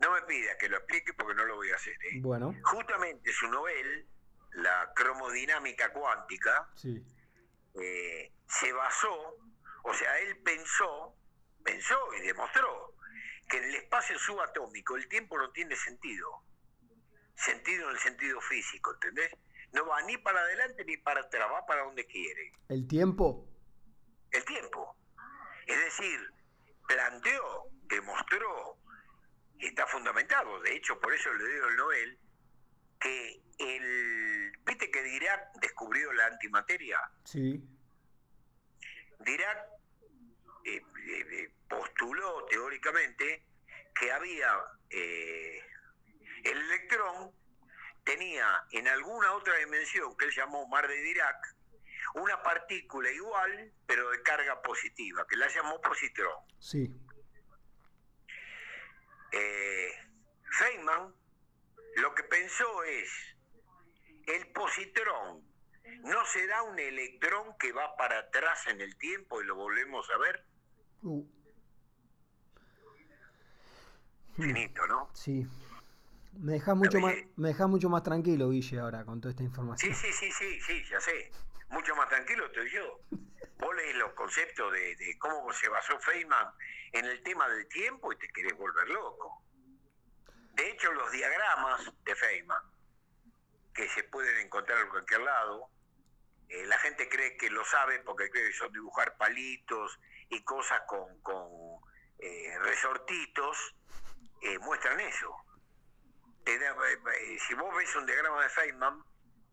no 0.00 0.12
me 0.12 0.22
pidas 0.22 0.56
que 0.58 0.68
lo 0.68 0.76
explique 0.76 1.12
porque 1.14 1.34
no 1.34 1.44
lo 1.44 1.56
voy 1.56 1.70
a 1.70 1.74
hacer. 1.74 1.94
¿eh? 1.94 2.20
Bueno, 2.20 2.54
Justamente 2.62 3.32
su 3.32 3.48
novel, 3.48 4.06
La 4.52 4.92
cromodinámica 4.94 5.92
cuántica, 5.92 6.70
sí, 6.74 7.04
eh, 7.80 8.32
se 8.48 8.72
basó, 8.72 9.36
o 9.84 9.94
sea, 9.94 10.18
él 10.20 10.38
pensó, 10.42 11.14
pensó 11.62 11.98
y 12.18 12.26
demostró 12.26 12.94
que 13.48 13.58
en 13.58 13.64
el 13.64 13.74
espacio 13.76 14.18
subatómico 14.18 14.96
el 14.96 15.06
tiempo 15.08 15.36
no 15.38 15.50
tiene 15.50 15.76
sentido. 15.76 16.28
Sentido 17.34 17.88
en 17.88 17.94
el 17.94 18.00
sentido 18.00 18.40
físico, 18.40 18.92
¿entendés? 18.94 19.30
No 19.72 19.86
va 19.86 20.02
ni 20.02 20.16
para 20.18 20.40
adelante 20.40 20.84
ni 20.84 20.96
para 20.96 21.20
atrás, 21.20 21.48
va 21.52 21.64
para 21.66 21.82
donde 21.84 22.04
quiere. 22.06 22.52
el 22.68 22.88
tiempo, 22.88 23.46
El 24.30 24.44
tiempo. 24.44 24.96
Es 25.66 25.78
decir, 25.78 26.32
planteó, 26.86 27.64
demostró, 27.84 28.78
y 29.58 29.66
está 29.66 29.86
fundamentado, 29.86 30.60
de 30.60 30.76
hecho 30.76 30.98
por 31.00 31.12
eso 31.12 31.32
le 31.34 31.52
dio 31.52 31.68
el 31.68 31.76
Nobel, 31.76 32.18
que 33.00 33.40
el... 33.58 34.52
¿Viste 34.64 34.90
que 34.90 35.02
Dirac 35.02 35.52
descubrió 35.60 36.12
la 36.12 36.26
antimateria? 36.26 36.98
sí, 37.24 37.62
Dirac 39.20 39.58
eh, 40.64 40.76
eh, 40.76 41.26
eh, 41.30 41.50
postuló 41.68 42.44
teóricamente 42.46 43.44
que 43.98 44.12
había 44.12 44.54
eh, 44.90 45.60
el 46.44 46.58
electrón 46.58 47.32
tenía 48.04 48.64
en 48.70 48.88
alguna 48.88 49.32
otra 49.34 49.56
dimensión 49.56 50.16
que 50.16 50.26
él 50.26 50.32
llamó 50.34 50.66
mar 50.68 50.86
de 50.86 50.96
Dirac 51.02 51.56
una 52.14 52.42
partícula 52.42 53.10
igual 53.10 53.72
pero 53.86 54.10
de 54.10 54.22
carga 54.22 54.60
positiva 54.62 55.26
que 55.28 55.36
la 55.36 55.48
llamó 55.48 55.80
positrón. 55.80 56.34
sí, 56.58 56.90
Eh, 59.32 59.90
Feynman 60.58 61.14
lo 61.96 62.14
que 62.14 62.22
pensó 62.24 62.82
es 62.84 63.10
el 64.26 64.50
positrón 64.52 65.46
no 66.00 66.24
se 66.26 66.46
da 66.46 66.62
un 66.62 66.78
electrón 66.78 67.56
que 67.58 67.72
va 67.72 67.96
para 67.96 68.18
atrás 68.20 68.66
en 68.68 68.80
el 68.80 68.96
tiempo 68.98 69.40
y 69.42 69.44
lo 69.46 69.54
volvemos 69.56 70.08
a 70.10 70.18
ver 70.18 70.44
Uh, 71.02 71.24
finito, 74.36 74.86
¿no? 74.86 75.10
sí. 75.14 75.46
Me 76.32 76.52
dejas 76.52 76.76
mucho 76.76 77.00
más, 77.00 77.14
Sí. 77.14 77.32
me 77.36 77.48
dejás 77.48 77.68
mucho 77.68 77.88
más 77.88 78.02
tranquilo, 78.02 78.50
Guille, 78.50 78.78
ahora 78.78 79.04
con 79.04 79.20
toda 79.20 79.30
esta 79.30 79.42
Sí, 79.42 79.46
información. 79.48 79.94
sí, 79.94 80.12
sí, 80.12 80.30
sí, 80.32 80.60
sí, 80.60 80.84
ya 80.90 81.00
sé. 81.00 81.30
Mucho 81.70 81.94
más 81.96 82.08
tranquilo 82.08 82.46
estoy 82.46 82.70
yo. 82.70 83.00
Vos 83.58 83.74
lees 83.76 83.96
los 83.96 84.12
conceptos 84.14 84.72
de, 84.72 84.94
de 84.96 85.18
cómo 85.18 85.52
se 85.52 85.68
basó 85.68 85.98
Feynman 85.98 86.46
en 86.92 87.04
el 87.06 87.22
tema 87.22 87.48
del 87.48 87.66
tiempo 87.68 88.12
y 88.12 88.16
te 88.16 88.28
querés 88.28 88.56
volver 88.56 88.88
loco. 88.88 89.42
De 90.54 90.70
hecho, 90.70 90.92
los 90.92 91.10
diagramas 91.12 91.92
de 92.04 92.14
Feynman, 92.14 92.62
que 93.74 93.88
se 93.88 94.04
pueden 94.04 94.38
encontrar 94.38 94.80
en 94.82 94.88
cualquier 94.90 95.20
lado, 95.20 95.70
eh, 96.48 96.64
la 96.66 96.78
gente 96.78 97.08
cree 97.08 97.36
que 97.36 97.50
lo 97.50 97.64
sabe 97.64 97.98
porque 98.00 98.30
cree 98.30 98.48
que 98.48 98.56
son 98.56 98.72
dibujar 98.72 99.16
palitos 99.16 99.98
y 100.30 100.42
cosas 100.44 100.80
con, 100.86 101.20
con 101.20 101.46
eh, 102.18 102.58
resortitos, 102.60 103.56
eh, 104.42 104.58
muestran 104.60 104.98
eso. 105.00 105.34
Te 106.44 106.58
da- 106.58 106.70
eh, 106.70 106.98
eh, 107.34 107.38
si 107.46 107.54
vos 107.54 107.74
ves 107.76 107.94
un 107.96 108.06
diagrama 108.06 108.42
de 108.42 108.48
Feynman, 108.48 109.04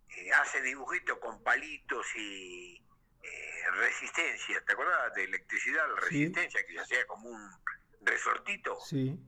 eh, 0.10 0.32
hace 0.34 0.62
dibujitos 0.62 1.18
con 1.20 1.44
palitos 1.44 2.06
y 2.16 2.76
eh, 3.22 3.72
resistencia. 3.72 4.64
¿Te 4.66 4.74
acuerdas 4.74 5.14
de 5.16 5.24
electricidad, 5.26 5.88
la 5.90 6.02
resistencia 6.02 6.66
que 6.66 6.74
se 6.74 6.80
hacía 6.80 7.08
como 7.08 7.30
un 7.30 7.52
resortito? 8.02 8.80
Sí. 8.82 9.20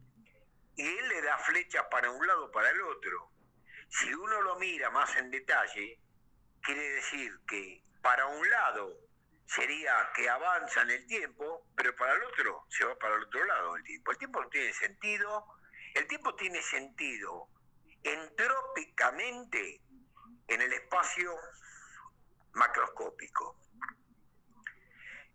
Y 0.76 0.86
él 0.88 1.10
le 1.10 1.22
da 1.24 1.38
flechas 1.40 1.86
para 1.90 2.12
un 2.12 2.26
lado 2.26 2.52
para 2.52 2.70
el 2.70 2.82
otro. 2.82 3.32
Si 3.90 4.14
uno 4.14 4.42
lo 4.42 4.60
mira 4.60 4.90
más 4.92 5.16
en 5.18 5.32
detalle, 5.32 6.00
quiere 6.62 6.90
decir 6.90 7.32
que 7.48 7.82
para 8.02 8.26
un 8.28 8.50
lado 8.50 8.96
sería 9.46 10.10
que 10.14 10.30
avanza 10.30 10.82
en 10.84 10.92
el 10.92 11.08
tiempo, 11.08 11.66
pero 11.76 11.96
para 11.96 12.14
el 12.14 12.24
otro 12.24 12.66
se 12.70 12.86
va 12.86 12.96
para 13.00 13.16
el 13.16 13.24
otro 13.24 13.44
lado 13.46 13.74
del 13.74 13.84
tiempo. 13.84 14.12
El 14.12 14.18
tiempo 14.18 14.42
no 14.42 14.50
tiene 14.50 14.74
sentido, 14.74 15.46
el 15.98 16.08
tiempo 16.08 16.36
tiene 16.36 16.62
sentido 16.62 17.48
entrópicamente 18.04 19.82
en 20.48 20.62
el 20.62 20.74
espacio 20.74 21.36
macroscópico. 22.54 23.58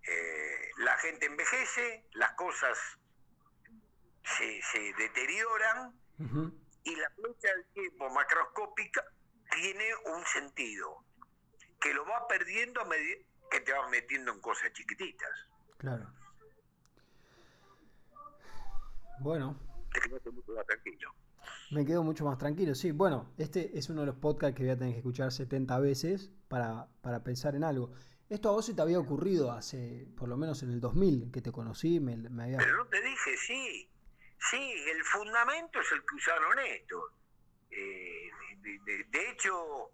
Eh, 0.05 0.71
la 0.79 0.97
gente 0.99 1.27
envejece, 1.27 2.07
las 2.13 2.33
cosas 2.35 2.79
se, 4.25 4.95
deterioran 4.99 5.99
y 6.85 6.97
la 6.97 7.11
flecha 7.11 7.49
del 7.55 7.67
tiempo 7.75 8.11
macroscópica 8.11 9.05
tiene 9.51 9.85
un 10.15 10.25
sentido 10.27 11.05
que 11.81 11.93
lo 11.93 12.07
va 12.07 12.27
perdiendo 12.29 12.81
a 12.81 12.85
medida 12.85 13.19
que 13.51 13.61
te 13.61 13.73
vas 13.73 13.91
metiendo 13.91 14.33
en 14.33 14.41
cosas 14.41 14.73
chiquititas. 14.73 15.31
Claro. 15.79 16.07
Bueno. 19.21 19.72
Te 19.93 20.01
quedaste 20.01 20.31
mucho 20.31 20.53
más 20.53 20.67
tranquilo. 20.67 21.15
Me 21.71 21.87
quedo 21.87 22.03
mucho 22.03 22.25
más 22.25 22.39
tranquilo, 22.39 22.75
sí. 22.75 22.91
Bueno, 22.93 23.33
este 23.39 23.79
es 23.79 23.89
uno 23.89 24.03
de 24.03 24.07
los 24.09 24.17
podcasts 24.17 24.57
que 24.57 24.65
voy 24.65 24.73
a 24.73 24.77
tener 24.77 24.93
que 24.93 24.99
escuchar 24.99 25.33
70 25.33 25.79
veces 25.81 26.33
para, 26.49 26.89
para 27.01 27.23
pensar 27.25 27.55
en 27.55 27.65
algo. 27.65 27.93
Esto 28.29 28.49
a 28.49 28.53
vos 28.53 28.65
se 28.65 28.75
te 28.75 28.81
había 28.81 28.99
ocurrido 28.99 29.53
hace, 29.53 30.07
por 30.17 30.29
lo 30.29 30.37
menos 30.37 30.63
en 30.63 30.71
el 30.71 30.81
2000, 30.81 31.31
que 31.31 31.43
te 31.43 31.53
conocí, 31.53 32.01
me, 32.01 32.17
me 32.17 32.45
había... 32.45 32.59
Pero 32.59 32.77
no 32.79 32.87
te 32.87 33.01
dije, 33.03 33.37
sí. 33.37 33.89
Sí, 34.51 34.73
el 34.91 35.05
fundamento 35.05 35.81
es 35.81 35.93
el 35.93 36.01
que 36.01 36.15
usaron 36.17 36.59
estos. 36.59 37.13
Eh, 37.71 38.31
de, 39.11 39.31
hecho, 39.31 39.91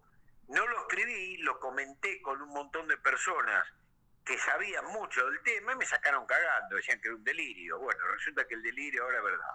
no 0.47 0.67
lo 0.67 0.81
escribí, 0.81 1.37
lo 1.37 1.59
comenté 1.59 2.21
con 2.21 2.41
un 2.41 2.49
montón 2.49 2.87
de 2.87 2.97
personas 2.97 3.65
que 4.29 4.37
sabían 4.37 4.85
mucho 4.85 5.25
del 5.25 5.41
tema 5.41 5.73
y 5.73 5.77
me 5.77 5.85
sacaron 5.87 6.23
cagando, 6.27 6.75
decían 6.75 7.01
que 7.01 7.07
era 7.07 7.17
un 7.17 7.23
delirio. 7.23 7.79
Bueno, 7.79 7.99
resulta 8.13 8.45
que 8.45 8.53
el 8.53 8.61
delirio 8.61 9.03
ahora 9.03 9.17
es 9.17 9.23
verdad. 9.23 9.53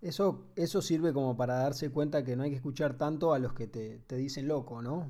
Eso, 0.00 0.50
eso 0.56 0.80
sirve 0.80 1.12
como 1.12 1.36
para 1.36 1.56
darse 1.56 1.90
cuenta 1.92 2.24
que 2.24 2.34
no 2.34 2.44
hay 2.44 2.50
que 2.50 2.56
escuchar 2.56 2.96
tanto 2.96 3.34
a 3.34 3.38
los 3.38 3.52
que 3.52 3.66
te, 3.66 3.98
te 3.98 4.16
dicen 4.16 4.48
loco, 4.48 4.80
¿no? 4.80 5.06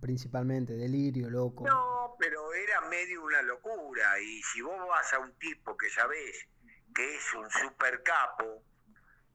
Principalmente, 0.00 0.74
delirio, 0.74 1.28
loco. 1.28 1.66
No, 1.66 2.14
pero 2.16 2.54
era 2.54 2.80
medio 2.82 3.24
una 3.24 3.42
locura. 3.42 4.20
Y 4.20 4.40
si 4.44 4.60
vos 4.60 4.78
vas 4.86 5.12
a 5.14 5.18
un 5.18 5.36
tipo 5.40 5.76
que 5.76 5.90
sabés 5.90 6.46
que 6.94 7.16
es 7.16 7.34
un 7.34 7.50
super 7.50 8.00
capo 8.04 8.62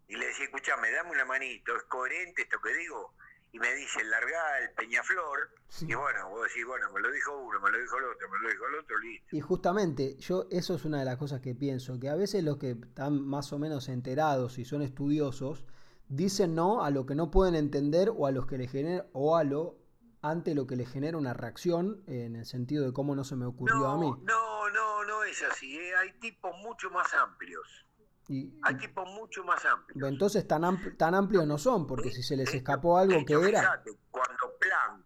y 0.08 0.16
le 0.16 0.28
decís, 0.28 0.44
escuchame, 0.44 0.92
dame 0.92 1.12
una 1.12 1.26
manito, 1.26 1.76
¿es 1.76 1.84
coherente 1.84 2.44
esto 2.44 2.62
que 2.62 2.74
digo? 2.74 3.14
Y 3.54 3.60
me 3.60 3.74
dice, 3.76 4.04
larga 4.04 4.60
el 4.60 4.72
Peñaflor, 4.72 5.52
y 5.82 5.94
bueno, 5.94 6.30
vos 6.30 6.48
decís, 6.48 6.66
bueno, 6.66 6.92
me 6.92 7.00
lo 7.02 7.12
dijo 7.12 7.38
uno, 7.38 7.60
me 7.62 7.70
lo 7.70 7.80
dijo 7.80 7.98
el 8.00 8.06
otro, 8.06 8.30
me 8.30 8.40
lo 8.40 8.50
dijo 8.50 8.68
el 8.68 8.76
otro, 8.76 8.98
listo. 9.00 9.36
Y 9.36 9.42
justamente, 9.42 10.18
yo, 10.18 10.48
eso 10.50 10.74
es 10.74 10.86
una 10.86 11.00
de 11.00 11.06
las 11.06 11.18
cosas 11.18 11.40
que 11.40 11.54
pienso, 11.54 12.00
que 12.00 12.10
a 12.10 12.16
veces 12.16 12.44
los 12.44 12.58
que 12.58 12.72
están 12.72 13.22
más 13.26 13.54
o 13.54 13.60
menos 13.60 13.90
enterados 13.90 14.58
y 14.58 14.66
son 14.66 14.82
estudiosos, 14.82 15.66
dicen 16.10 16.56
no 16.56 16.84
a 16.84 16.90
lo 16.90 17.06
que 17.06 17.14
no 17.14 17.30
pueden 17.30 17.54
entender 17.54 18.10
o 18.16 18.26
a 18.26 18.32
los 18.32 18.48
que 18.48 18.58
le 18.58 18.68
genera, 18.68 19.06
o 19.14 19.38
a 19.38 19.44
lo 19.44 19.78
ante 20.24 20.56
lo 20.56 20.66
que 20.66 20.76
le 20.76 20.86
genera 20.86 21.18
una 21.18 21.34
reacción 21.34 22.02
en 22.08 22.38
el 22.38 22.46
sentido 22.46 22.86
de 22.86 22.94
cómo 22.94 23.14
no 23.14 23.24
se 23.24 23.36
me 23.36 23.46
ocurrió 23.46 23.88
a 23.88 23.98
mí. 23.98 24.10
No, 24.24 24.70
no, 24.70 25.04
no 25.04 25.24
es 25.26 25.44
así, 25.44 25.78
¿eh? 25.78 25.96
hay 25.96 26.14
tipos 26.14 26.56
mucho 26.58 26.90
más 26.90 27.14
amplios. 27.14 27.86
Hay 28.30 28.78
tipos 28.78 29.10
mucho 29.12 29.44
más 29.44 29.64
amplios. 29.66 30.10
Entonces 30.10 30.48
tan, 30.48 30.98
tan 30.98 31.16
amplios 31.16 31.46
no 31.46 31.58
son, 31.58 31.86
porque 31.86 32.10
si 32.10 32.24
se 32.24 32.38
les 32.38 32.54
escapó 32.54 32.98
algo 32.98 33.26
que 33.26 33.34
era... 33.34 33.84
Cuando 34.12 34.58
Planck 34.60 35.06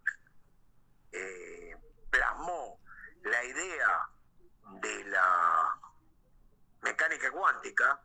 eh, 1.12 1.76
plasmó 2.12 2.80
la 3.24 3.44
idea 3.44 4.10
de 4.82 5.06
la 5.06 5.80
mecánica 6.82 7.32
cuántica 7.32 8.00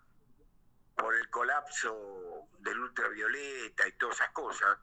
por 0.97 1.15
el 1.15 1.29
colapso 1.29 2.49
del 2.61 2.79
ultravioleta 2.79 3.87
y 3.89 3.93
todas 3.93 4.17
esas 4.17 4.31
cosas, 4.31 4.79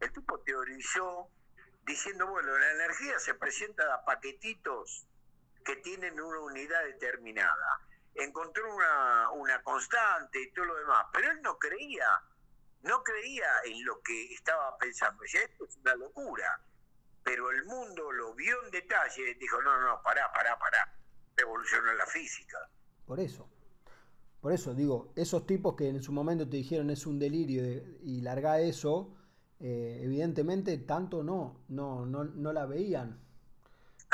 el 0.00 0.12
tipo 0.12 0.40
teorizó 0.40 1.28
diciendo, 1.86 2.26
bueno, 2.26 2.56
la 2.58 2.70
energía 2.72 3.18
se 3.18 3.34
presenta 3.34 3.94
a 3.94 4.04
paquetitos 4.04 5.06
que 5.64 5.76
tienen 5.76 6.20
una 6.20 6.40
unidad 6.40 6.84
determinada 6.84 7.80
encontró 8.14 8.74
una, 8.74 9.30
una 9.32 9.62
constante 9.62 10.42
y 10.42 10.52
todo 10.52 10.66
lo 10.66 10.76
demás, 10.76 11.06
pero 11.12 11.30
él 11.30 11.40
no 11.42 11.58
creía, 11.58 12.06
no 12.82 13.02
creía 13.02 13.46
en 13.64 13.84
lo 13.84 14.00
que 14.02 14.32
estaba 14.32 14.76
pensando, 14.78 15.22
decía, 15.22 15.42
esto 15.42 15.64
es 15.64 15.76
una 15.76 15.94
locura, 15.96 16.60
pero 17.22 17.50
el 17.50 17.64
mundo 17.64 18.10
lo 18.12 18.34
vio 18.34 18.64
en 18.64 18.70
detalle 18.70 19.34
dijo, 19.34 19.60
no, 19.62 19.80
no, 19.80 20.02
pará, 20.02 20.30
pará, 20.32 20.58
pará, 20.58 20.94
evolucionó 21.36 21.92
la 21.94 22.06
física. 22.06 22.58
Por 23.06 23.20
eso. 23.20 23.48
Por 24.40 24.52
eso 24.52 24.74
digo, 24.74 25.12
esos 25.16 25.46
tipos 25.46 25.76
que 25.76 25.88
en 25.88 26.02
su 26.02 26.12
momento 26.12 26.48
te 26.48 26.56
dijeron 26.56 26.88
es 26.88 27.06
un 27.06 27.18
delirio 27.18 27.62
y 28.02 28.22
larga 28.22 28.58
eso, 28.60 29.14
eh, 29.58 30.00
evidentemente 30.02 30.78
tanto 30.78 31.22
no, 31.22 31.60
no, 31.68 32.06
no, 32.06 32.24
no 32.24 32.52
la 32.52 32.64
veían. 32.64 33.20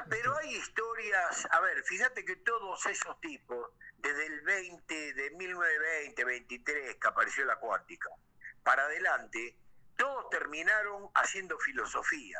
Pero 0.08 0.36
hay 0.36 0.56
historias, 0.56 1.48
a 1.50 1.60
ver, 1.60 1.82
fíjate 1.84 2.24
que 2.24 2.36
todos 2.36 2.84
esos 2.86 3.20
tipos 3.20 3.70
desde 3.98 4.26
el 4.26 4.40
20, 4.42 5.14
de 5.14 5.30
1920, 5.30 6.24
23, 6.24 6.96
que 6.96 7.08
apareció 7.08 7.44
la 7.44 7.56
cuántica, 7.56 8.08
para 8.62 8.84
adelante, 8.84 9.56
todos 9.96 10.28
terminaron 10.30 11.08
haciendo 11.14 11.58
filosofía. 11.58 12.38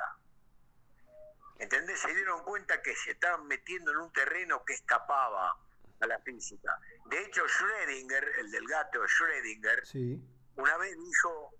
¿Entendés? 1.58 2.00
Se 2.00 2.14
dieron 2.14 2.44
cuenta 2.44 2.82
que 2.82 2.94
se 2.94 3.12
estaban 3.12 3.46
metiendo 3.46 3.90
en 3.92 3.98
un 3.98 4.12
terreno 4.12 4.64
que 4.64 4.74
escapaba 4.74 5.56
a 6.00 6.06
la 6.06 6.18
física. 6.20 6.78
De 7.06 7.18
hecho, 7.24 7.44
Schrödinger, 7.46 8.40
el 8.40 8.50
del 8.50 8.66
gato 8.66 9.00
Schrödinger, 9.04 10.20
una 10.56 10.76
vez 10.76 10.96
dijo, 10.98 11.54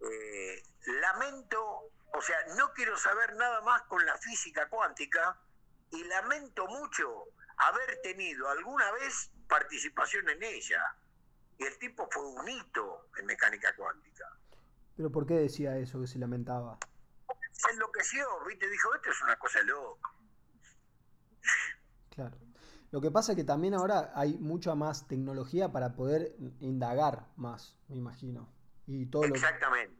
eh, 0.00 0.62
lamento, 1.00 1.90
o 2.12 2.20
sea, 2.20 2.36
no 2.56 2.72
quiero 2.74 2.96
saber 2.96 3.34
nada 3.36 3.60
más 3.62 3.82
con 3.82 4.04
la 4.04 4.16
física 4.18 4.68
cuántica 4.68 5.38
y 5.90 6.04
lamento 6.04 6.66
mucho 6.66 7.24
haber 7.56 8.00
tenido 8.02 8.48
alguna 8.48 8.90
vez 8.92 9.30
participación 9.48 10.28
en 10.28 10.42
ella. 10.42 10.82
Y 11.58 11.64
el 11.64 11.78
tipo 11.78 12.08
fue 12.10 12.24
un 12.24 12.48
hito 12.48 13.08
en 13.18 13.26
mecánica 13.26 13.74
cuántica. 13.76 14.24
¿Pero 14.96 15.10
por 15.10 15.26
qué 15.26 15.34
decía 15.34 15.76
eso, 15.78 16.00
que 16.00 16.06
se 16.06 16.18
lamentaba? 16.18 16.78
Se 17.52 17.70
enloqueció, 17.70 18.26
¿viste? 18.46 18.68
Dijo, 18.68 18.94
esto 18.94 19.10
es 19.10 19.22
una 19.22 19.38
cosa 19.38 19.62
loca. 19.62 20.10
Claro. 22.10 22.36
Lo 22.90 23.00
que 23.00 23.10
pasa 23.10 23.32
es 23.32 23.36
que 23.36 23.44
también 23.44 23.72
ahora 23.74 24.12
hay 24.14 24.34
mucha 24.34 24.74
más 24.74 25.08
tecnología 25.08 25.72
para 25.72 25.94
poder 25.94 26.36
indagar 26.60 27.26
más, 27.36 27.78
me 27.88 27.96
imagino. 27.96 28.52
Y 28.86 29.06
todo, 29.06 29.26
Lo, 29.26 29.34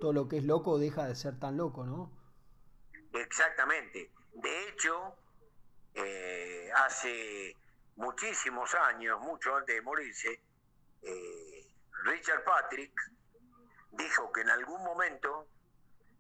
todo 0.01 0.13
lo 0.13 0.29
que 0.29 0.39
es 0.39 0.45
loco 0.45 0.79
deja 0.79 1.07
de 1.07 1.15
ser 1.15 1.39
tan 1.39 1.57
loco, 1.57 1.85
¿no? 1.85 2.11
Exactamente. 3.13 4.11
De 4.35 4.69
hecho, 4.69 5.17
eh, 5.95 6.71
hace 6.75 7.57
muchísimos 7.97 8.75
años, 8.75 9.21
mucho 9.21 9.55
antes 9.55 9.77
de 9.77 9.83
morirse, 9.83 10.43
eh, 11.03 11.67
Richard 12.05 12.43
Patrick 12.45 12.93
dijo 13.93 14.33
que 14.33 14.41
en 14.41 14.51
algún 14.51 14.83
momento 14.83 15.47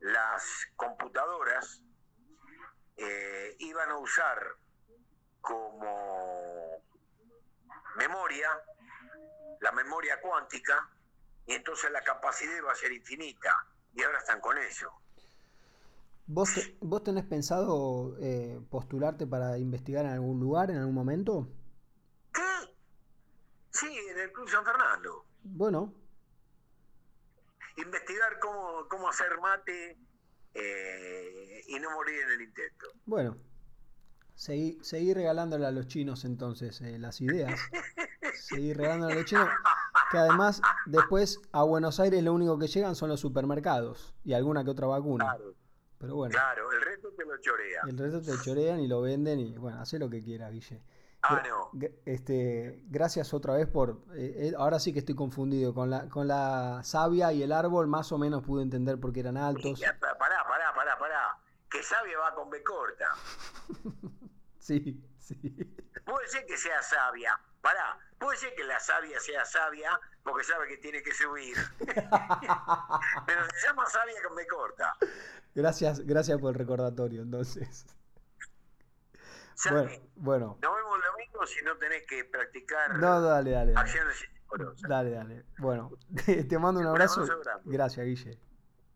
las 0.00 0.68
computadoras 0.76 1.82
eh, 2.96 3.56
iban 3.58 3.90
a 3.90 3.96
usar 3.96 4.56
como 5.40 6.82
memoria 7.96 8.48
la 9.60 9.72
memoria 9.72 10.20
cuántica 10.20 10.88
y 11.46 11.52
entonces 11.52 11.90
la 11.90 12.02
capacidad 12.02 12.56
iba 12.56 12.72
a 12.72 12.74
ser 12.74 12.92
infinita 12.92 13.54
y 13.94 14.02
ahora 14.02 14.18
están 14.18 14.40
con 14.40 14.56
eso. 14.58 14.90
¿Vos, 16.26 16.50
¿Vos 16.80 17.02
tenés 17.02 17.24
pensado 17.24 18.16
eh, 18.20 18.60
postularte 18.70 19.26
para 19.26 19.58
investigar 19.58 20.04
en 20.04 20.12
algún 20.12 20.40
lugar, 20.40 20.70
en 20.70 20.78
algún 20.78 20.94
momento? 20.94 21.48
¿Qué? 22.32 22.42
Sí, 23.70 23.86
en 24.10 24.18
el 24.18 24.32
Club 24.32 24.48
San 24.48 24.64
Fernando. 24.64 25.26
Bueno. 25.42 25.92
Investigar 27.76 28.38
cómo, 28.38 28.86
cómo 28.88 29.08
hacer 29.08 29.38
mate 29.40 29.98
eh, 30.54 31.60
y 31.66 31.78
no 31.80 31.90
morir 31.90 32.20
en 32.20 32.30
el 32.30 32.40
intento. 32.42 32.86
Bueno, 33.04 33.36
seguí, 34.34 34.78
seguí 34.82 35.14
regalándole 35.14 35.66
a 35.66 35.70
los 35.70 35.86
chinos 35.86 36.24
entonces 36.24 36.80
eh, 36.82 36.98
las 36.98 37.20
ideas. 37.20 37.60
seguí 38.34 38.72
regalándole 38.72 39.14
a 39.14 39.16
los 39.16 39.24
chinos. 39.24 39.48
Que 40.12 40.18
además, 40.18 40.60
después 40.86 41.40
a 41.52 41.62
Buenos 41.62 41.98
Aires 41.98 42.22
lo 42.22 42.34
único 42.34 42.58
que 42.58 42.68
llegan 42.68 42.94
son 42.94 43.08
los 43.08 43.18
supermercados 43.18 44.14
y 44.24 44.34
alguna 44.34 44.62
que 44.62 44.70
otra 44.70 44.86
vacuna. 44.86 45.24
Claro. 45.24 45.54
Pero 45.98 46.16
bueno. 46.16 46.32
Claro, 46.32 46.70
el 46.72 46.82
resto 46.82 47.12
te 47.16 47.24
lo 47.24 47.38
chorean. 47.40 47.88
El 47.88 47.96
resto 47.96 48.20
te 48.20 48.32
chorean 48.44 48.80
y 48.80 48.88
lo 48.88 49.00
venden 49.00 49.40
y 49.40 49.56
bueno, 49.56 49.80
hace 49.80 49.98
lo 49.98 50.10
que 50.10 50.22
quieras, 50.22 50.52
Guille. 50.52 50.82
Ah, 51.22 51.40
no. 51.48 51.70
Este, 52.04 52.82
gracias 52.88 53.32
otra 53.32 53.54
vez 53.54 53.68
por. 53.68 54.02
Eh, 54.14 54.48
eh, 54.48 54.52
ahora 54.58 54.80
sí 54.80 54.92
que 54.92 54.98
estoy 54.98 55.14
confundido. 55.14 55.72
Con 55.72 55.88
la, 55.88 56.08
con 56.08 56.26
la 56.26 56.80
savia 56.82 57.32
y 57.32 57.42
el 57.44 57.52
árbol, 57.52 57.86
más 57.86 58.10
o 58.10 58.18
menos 58.18 58.42
pude 58.42 58.62
entender 58.62 58.98
por 58.98 59.12
qué 59.12 59.20
eran 59.20 59.36
altos. 59.36 59.80
pará, 59.80 60.18
pará, 60.18 60.74
pará, 60.74 60.98
pará. 60.98 61.38
Que 61.70 61.82
savia 61.82 62.18
va 62.18 62.34
con 62.34 62.50
B 62.50 62.62
corta. 62.64 63.06
sí, 64.58 65.00
sí. 65.16 65.36
Puede 66.04 66.26
ser 66.26 66.44
que 66.44 66.56
sea 66.56 66.82
sabia. 66.82 67.40
Pará, 67.60 67.96
puede 68.22 68.38
ser 68.38 68.54
que 68.54 68.64
la 68.64 68.78
sabia 68.80 69.18
sea 69.20 69.44
sabia 69.44 70.00
porque 70.22 70.44
sabe 70.44 70.68
que 70.68 70.76
tiene 70.78 71.02
que 71.02 71.12
subir. 71.12 71.56
Pero 73.26 73.44
se 73.54 73.66
llama 73.66 73.86
sabia 73.86 74.22
con 74.26 74.36
B 74.36 74.46
corta. 74.46 74.96
Gracias, 75.54 76.00
gracias 76.06 76.38
por 76.40 76.52
el 76.52 76.58
recordatorio, 76.58 77.22
entonces. 77.22 77.86
bueno, 79.70 79.90
bueno. 80.16 80.58
Nos 80.62 80.74
vemos 80.74 80.96
el 80.96 81.02
domingo 81.12 81.46
si 81.46 81.64
no 81.64 81.76
tenés 81.76 82.06
que 82.06 82.24
practicar 82.24 82.96
no, 82.98 83.20
dale, 83.20 83.50
dale, 83.50 83.74
acciones 83.76 84.16
Dale, 84.88 85.10
dale. 85.10 85.44
Bueno, 85.58 85.90
te, 86.48 86.58
mando 86.58 86.80
un 86.80 86.86
abrazo. 86.86 87.24
Gracias, 87.64 88.06
Guille. 88.06 88.38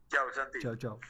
Chao, 0.09 0.33
Santi. 0.33 0.59
Chao, 0.61 0.77
chao. 0.77 1.01